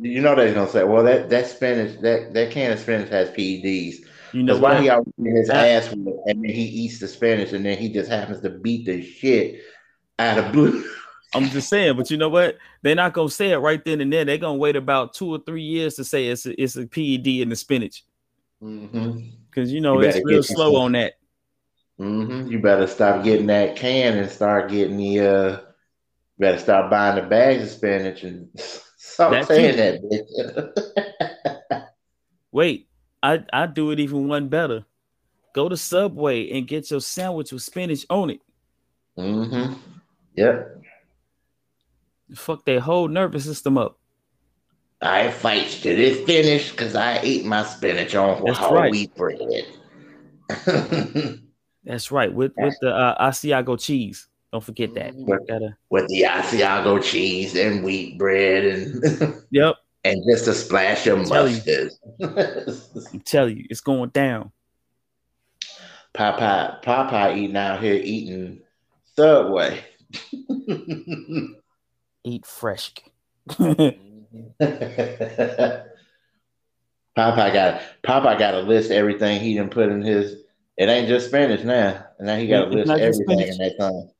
[0.00, 3.30] You know they're gonna say, well, that that spinach, that that can of spinach has
[3.30, 3.96] PEDs.
[4.32, 7.64] You know why he out his ass with, and then he eats the spinach and
[7.64, 9.60] then he just happens to beat the shit
[10.18, 10.84] out of blue.
[11.36, 12.58] I'm just saying, but you know what?
[12.82, 14.24] They're not gonna say it right then and there.
[14.24, 17.26] They're gonna wait about two or three years to say it's a, it's a PED
[17.26, 18.04] in the spinach.
[18.60, 19.62] Because mm-hmm.
[19.62, 21.14] you know you it's real slow on that.
[22.00, 22.50] Mm-hmm.
[22.50, 25.20] You better stop getting that can and start getting the.
[25.20, 25.60] uh
[26.38, 28.48] Better start buying the bags of spinach and
[28.96, 31.88] stop that saying that.
[32.52, 32.88] Wait,
[33.22, 34.84] I I do it even one better.
[35.54, 38.40] Go to Subway and get your sandwich with spinach on it.
[39.16, 39.74] Mm-hmm.
[40.34, 40.75] Yep.
[42.34, 43.98] Fuck their whole nervous system up.
[45.02, 48.90] I fight to this finish because I ate my spinach on That's whole right.
[48.90, 49.66] wheat bread.
[51.84, 52.32] That's right.
[52.32, 54.28] With with the uh, Asiago cheese.
[54.52, 55.14] Don't forget that.
[55.14, 55.76] With, Gotta...
[55.90, 61.90] with the Asiago cheese and wheat bread and yep, and just a splash of mustard.
[62.22, 64.52] I'm telling you, it's going down.
[66.14, 68.60] Popeye, Popeye eating out here eating
[69.14, 69.84] Subway.
[72.26, 72.92] Eat fresh.
[73.48, 73.94] Popeye
[77.16, 80.42] got Popeye got to list everything he didn't put in his.
[80.76, 84.10] It ain't just spinach now, and now he got to list everything in that time.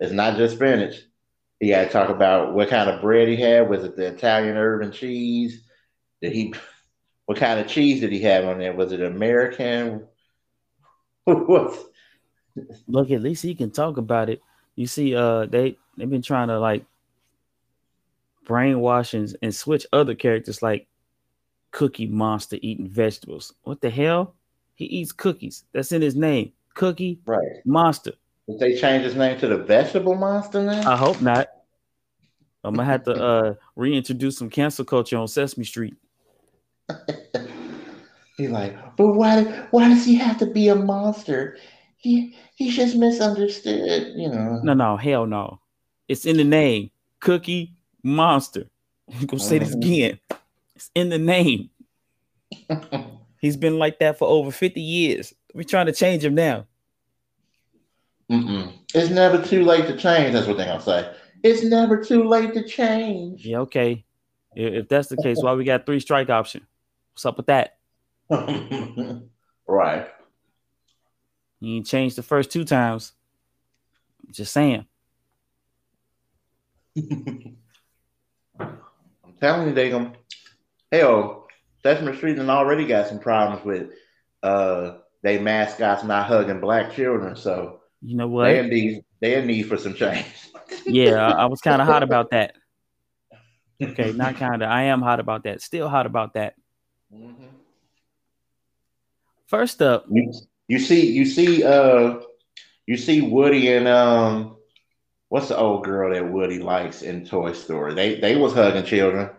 [0.00, 0.94] It's not just spinach.
[1.60, 3.68] He got to talk about what kind of bread he had.
[3.68, 5.62] Was it the Italian herb and cheese?
[6.22, 6.54] Did he?
[7.26, 8.72] What kind of cheese did he have on there?
[8.72, 10.06] Was it American?
[11.24, 11.78] what?
[12.88, 14.40] Look, at least he can talk about it.
[14.74, 16.86] You see, uh, they they've been trying to like
[18.44, 20.86] brainwash and, and switch other characters like
[21.70, 23.52] Cookie Monster eating vegetables.
[23.62, 24.34] What the hell?
[24.74, 25.64] He eats cookies.
[25.72, 26.52] That's in his name.
[26.74, 27.64] Cookie right.
[27.64, 28.12] Monster.
[28.48, 30.90] Did they change his name to the Vegetable Monster now?
[30.90, 31.48] I hope not.
[32.62, 35.94] I'm gonna have to uh reintroduce some cancel culture on Sesame Street.
[38.36, 41.56] He's like, but why why does he have to be a monster?
[41.96, 44.60] He he's just misunderstood, you know.
[44.62, 45.60] No, no, hell no.
[46.08, 46.90] It's in the name.
[47.20, 47.73] Cookie
[48.04, 48.68] Monster.
[49.12, 49.82] I'm gonna say this mm-hmm.
[49.82, 50.20] again.
[50.76, 51.70] It's in the name.
[53.40, 55.34] He's been like that for over 50 years.
[55.52, 56.66] We're trying to change him now.
[58.30, 58.72] Mm-mm.
[58.94, 60.32] It's never too late to change.
[60.32, 61.14] That's what they're gonna say.
[61.42, 63.44] It's never too late to change.
[63.44, 64.04] Yeah, okay.
[64.56, 66.66] If that's the case, why we got three strike option?
[67.12, 67.76] What's up with that?
[69.68, 70.08] right.
[71.60, 73.12] You changed the first two times.
[74.30, 74.86] Just saying.
[79.44, 80.12] I'm telling you, they gonna
[80.90, 81.46] hell,
[81.82, 83.90] Sesame Street and already got some problems with
[84.42, 87.36] uh they mascots not hugging black children.
[87.36, 88.44] So you know what?
[88.44, 90.26] They need they need for some change.
[90.86, 92.54] yeah, I, I was kind of hot about that.
[93.82, 94.70] Okay, not kind of.
[94.70, 95.60] I am hot about that.
[95.60, 96.54] Still hot about that.
[97.12, 97.44] Mm-hmm.
[99.46, 100.32] First up, you,
[100.68, 102.20] you see, you see, uh,
[102.86, 104.56] you see Woody and um,
[105.28, 107.94] what's the old girl that Woody likes in Toy Story?
[107.94, 109.30] They they was hugging children.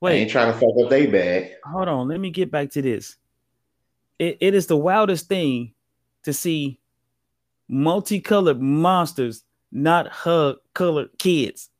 [0.00, 1.52] Wait, they ain't trying to fuck up their bag.
[1.64, 3.16] Hold on, let me get back to this.
[4.18, 5.74] It, it is the wildest thing
[6.24, 6.80] to see
[7.68, 11.70] multicolored monsters not hug colored kids.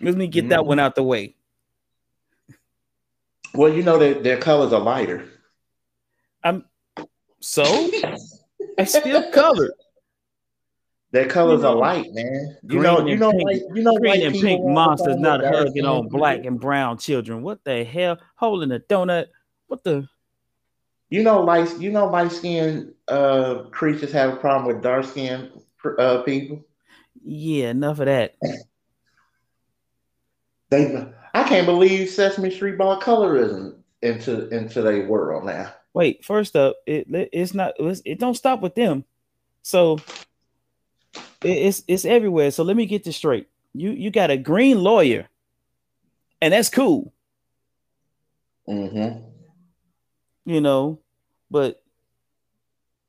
[0.00, 0.48] Let me get mm.
[0.50, 1.36] that one out the way.
[3.54, 5.28] Well, you know that their colors are lighter.
[6.42, 6.64] I'm
[7.40, 7.90] so
[8.78, 9.72] I still colored.
[11.12, 12.56] Their colors are light, man.
[12.62, 16.08] You know, you know, pink, like, you know, green and pink monsters not hugging on
[16.08, 17.42] black and brown children.
[17.42, 18.18] What the hell?
[18.36, 19.26] Holding a donut.
[19.66, 20.08] What the?
[21.10, 21.78] You know, light.
[21.78, 25.50] You know, light skinned uh, creatures have a problem with dark skinned
[25.98, 26.64] uh, people.
[27.22, 28.34] Yeah, enough of that.
[30.70, 35.74] They, I can't believe Sesame Street brought colorism into into their world now.
[35.92, 39.04] Wait, first up, it it's not it's, it don't stop with them.
[39.60, 39.98] So
[41.44, 42.50] it's it's everywhere.
[42.50, 43.48] So let me get this straight.
[43.74, 45.28] You you got a green lawyer,
[46.40, 47.12] and that's cool.
[48.68, 49.24] Mm-hmm.
[50.44, 50.98] You know,
[51.50, 51.82] but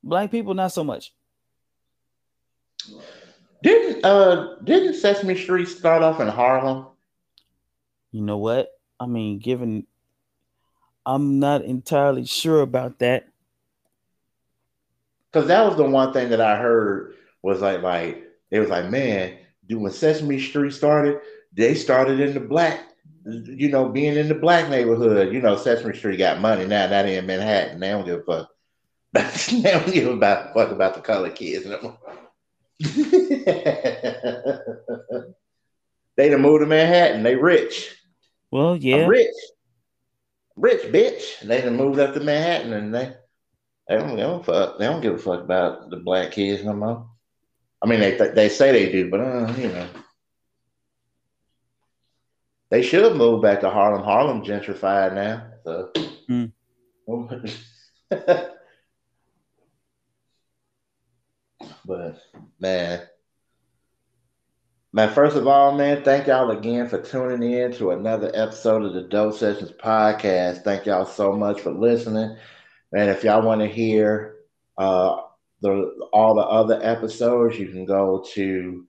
[0.02, 1.12] black people not so much.
[3.62, 6.86] Didn't uh didn't Sesame Street start off in Harlem?
[8.12, 8.70] You know what?
[9.00, 9.86] I mean, given
[11.06, 13.28] I'm not entirely sure about that.
[15.32, 17.14] Cause that was the one thing that I heard
[17.44, 19.36] was like like it was like, man,
[19.68, 21.20] when Sesame Street started,
[21.52, 22.80] they started in the black,
[23.26, 25.32] you know, being in the black neighborhood.
[25.32, 27.80] You know, Sesame Street got money now, That in Manhattan.
[27.80, 28.50] They don't give a fuck.
[29.12, 31.98] they don't give a fuck about the color kids no more.
[36.16, 37.22] they done moved to Manhattan.
[37.22, 37.94] They rich.
[38.50, 39.02] Well, yeah.
[39.02, 39.34] I'm rich.
[40.56, 41.40] Rich bitch.
[41.40, 43.12] They done moved up to Manhattan and they
[43.88, 44.78] they don't, they don't fuck.
[44.78, 47.06] They don't give a fuck about the black kids no more.
[47.84, 49.86] I mean, they they say they do, but uh, you know,
[52.70, 54.02] they should have moved back to Harlem.
[54.02, 55.46] Harlem gentrified now.
[55.64, 55.92] So.
[56.30, 56.50] Mm.
[61.84, 62.18] but
[62.58, 63.02] man,
[64.90, 68.94] man, first of all, man, thank y'all again for tuning in to another episode of
[68.94, 70.64] the Dope Sessions podcast.
[70.64, 72.38] Thank y'all so much for listening.
[72.94, 74.36] And if y'all want to hear
[74.78, 75.20] uh,
[75.64, 78.86] the all the other episodes, you can go to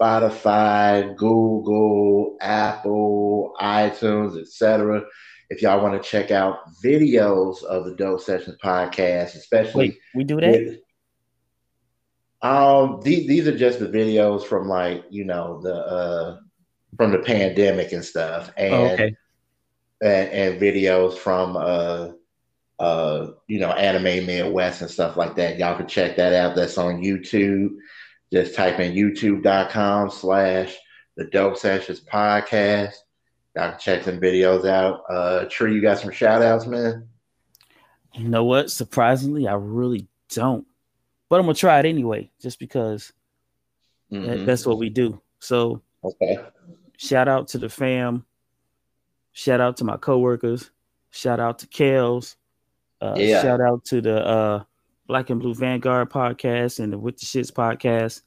[0.00, 5.04] Spotify, Google, Apple, iTunes, etc.
[5.48, 10.24] If y'all want to check out videos of the Dope Sessions podcast, especially Wait, we
[10.24, 10.50] do that.
[10.50, 10.78] With,
[12.42, 16.38] um, these, these are just the videos from like you know the uh
[16.96, 19.16] from the pandemic and stuff, and oh, okay.
[20.02, 22.08] and, and videos from uh
[22.78, 25.58] uh, you know, anime Midwest and stuff like that.
[25.58, 26.54] Y'all can check that out.
[26.54, 27.70] That's on YouTube.
[28.32, 30.76] Just type in youtube.com slash
[31.16, 32.94] the Dope Sessions podcast.
[33.56, 35.02] Y'all can check some videos out.
[35.08, 37.08] Uh Tree, you got some shout outs, man?
[38.14, 38.70] You know what?
[38.70, 40.66] Surprisingly, I really don't.
[41.28, 43.12] But I'm gonna try it anyway, just because
[44.12, 44.26] mm-hmm.
[44.26, 45.20] that, that's what we do.
[45.40, 46.38] So okay.
[46.96, 48.24] Shout out to the fam.
[49.32, 50.70] Shout out to my coworkers.
[51.10, 52.36] Shout out to Kels.
[53.00, 53.42] Uh, yeah.
[53.42, 54.64] Shout out to the uh,
[55.06, 58.22] Black and Blue Vanguard podcast and the With the Shits podcast,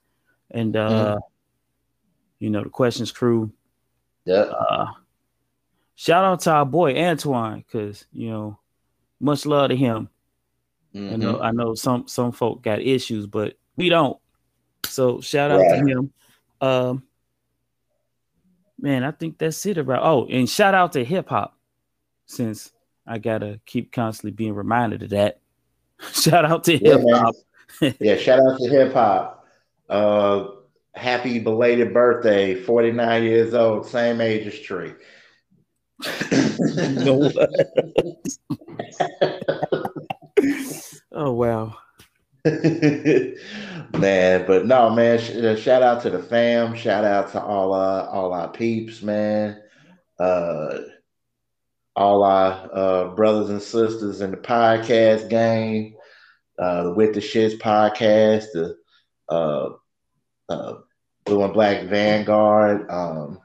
[0.49, 1.19] and uh, mm.
[2.39, 3.51] you know the Questions crew.
[4.25, 4.35] Yeah.
[4.35, 4.87] Uh,
[5.95, 8.59] shout out to our boy Antoine, because you know,
[9.19, 10.09] much love to him.
[10.95, 11.13] Mm-hmm.
[11.13, 14.17] I know I know some some folk got issues, but we don't.
[14.85, 15.79] So shout out right.
[15.79, 16.13] to him.
[16.59, 17.03] Um,
[18.79, 20.03] man, I think that's it about.
[20.03, 21.57] Oh, and shout out to hip hop,
[22.25, 22.71] since
[23.11, 25.41] I gotta keep constantly being reminded of that.
[26.13, 27.35] shout out to hip hop.
[27.99, 29.45] Yeah, shout out to hip hop.
[29.89, 30.47] Uh,
[30.93, 34.93] happy belated birthday, 49 years old, same age as Tree.
[41.11, 41.75] oh wow.
[42.45, 43.35] man,
[44.47, 45.19] but no, man.
[45.19, 46.75] Sh- uh, shout out to the fam.
[46.75, 49.61] Shout out to all uh all our peeps, man.
[50.17, 50.77] Uh,
[52.01, 55.95] all our uh, brothers and sisters in the podcast game,
[56.57, 58.75] uh, the With the Shits podcast, the
[59.29, 59.69] uh,
[60.49, 60.73] uh,
[61.25, 62.89] Blue and Black Vanguard.
[62.89, 63.39] Um,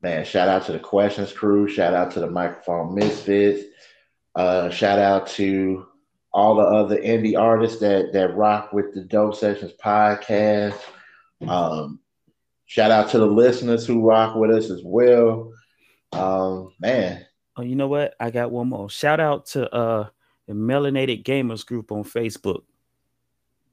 [0.00, 1.68] man, shout out to the Questions crew.
[1.68, 3.64] Shout out to the Microphone Misfits.
[4.36, 5.86] Uh, shout out to
[6.32, 10.78] all the other indie artists that that rock with the Dope Sessions podcast.
[11.46, 11.98] Um,
[12.66, 15.52] shout out to the listeners who rock with us as well.
[16.12, 17.26] Um, man.
[17.56, 18.14] Oh, you know what?
[18.20, 18.88] I got one more.
[18.88, 20.08] Shout out to uh
[20.46, 22.62] the Melanated Gamers group on Facebook.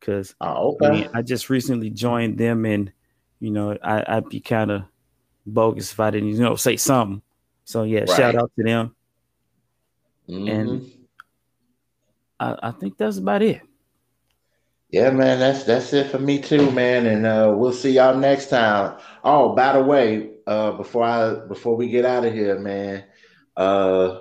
[0.02, 0.86] Cause oh, okay.
[0.86, 2.92] I, mean, I just recently joined them and
[3.40, 4.84] you know, I, would be kind of
[5.46, 7.22] bogus if I didn't, you know, say something.
[7.64, 8.10] So yeah, right.
[8.10, 8.96] shout out to them.
[10.30, 10.48] Mm-hmm.
[10.48, 10.92] And
[12.40, 13.62] I, I think that's about it.
[14.90, 17.06] Yeah, man, that's that's it for me too, man.
[17.06, 18.98] And uh, we'll see y'all next time.
[19.24, 23.04] Oh, by the way, uh, before I before we get out of here, man,
[23.58, 24.20] uh,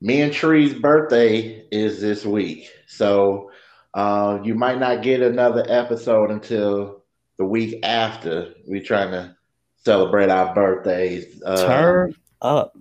[0.00, 3.50] me and Tree's birthday is this week, so
[3.94, 7.04] uh, you might not get another episode until
[7.36, 8.54] the week after.
[8.66, 9.36] We're trying to
[9.76, 11.40] celebrate our birthdays.
[11.44, 12.76] Uh, turn up.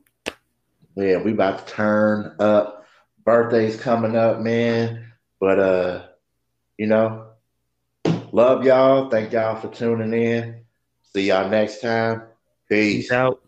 [0.95, 2.85] Yeah, we about to turn up.
[3.23, 5.11] Birthdays coming up, man.
[5.39, 6.05] But uh,
[6.77, 7.27] you know,
[8.31, 9.09] love y'all.
[9.09, 10.56] Thank y'all for tuning in.
[11.17, 12.21] See y'all next time.
[12.69, 13.05] Peace.
[13.07, 13.41] Peace out.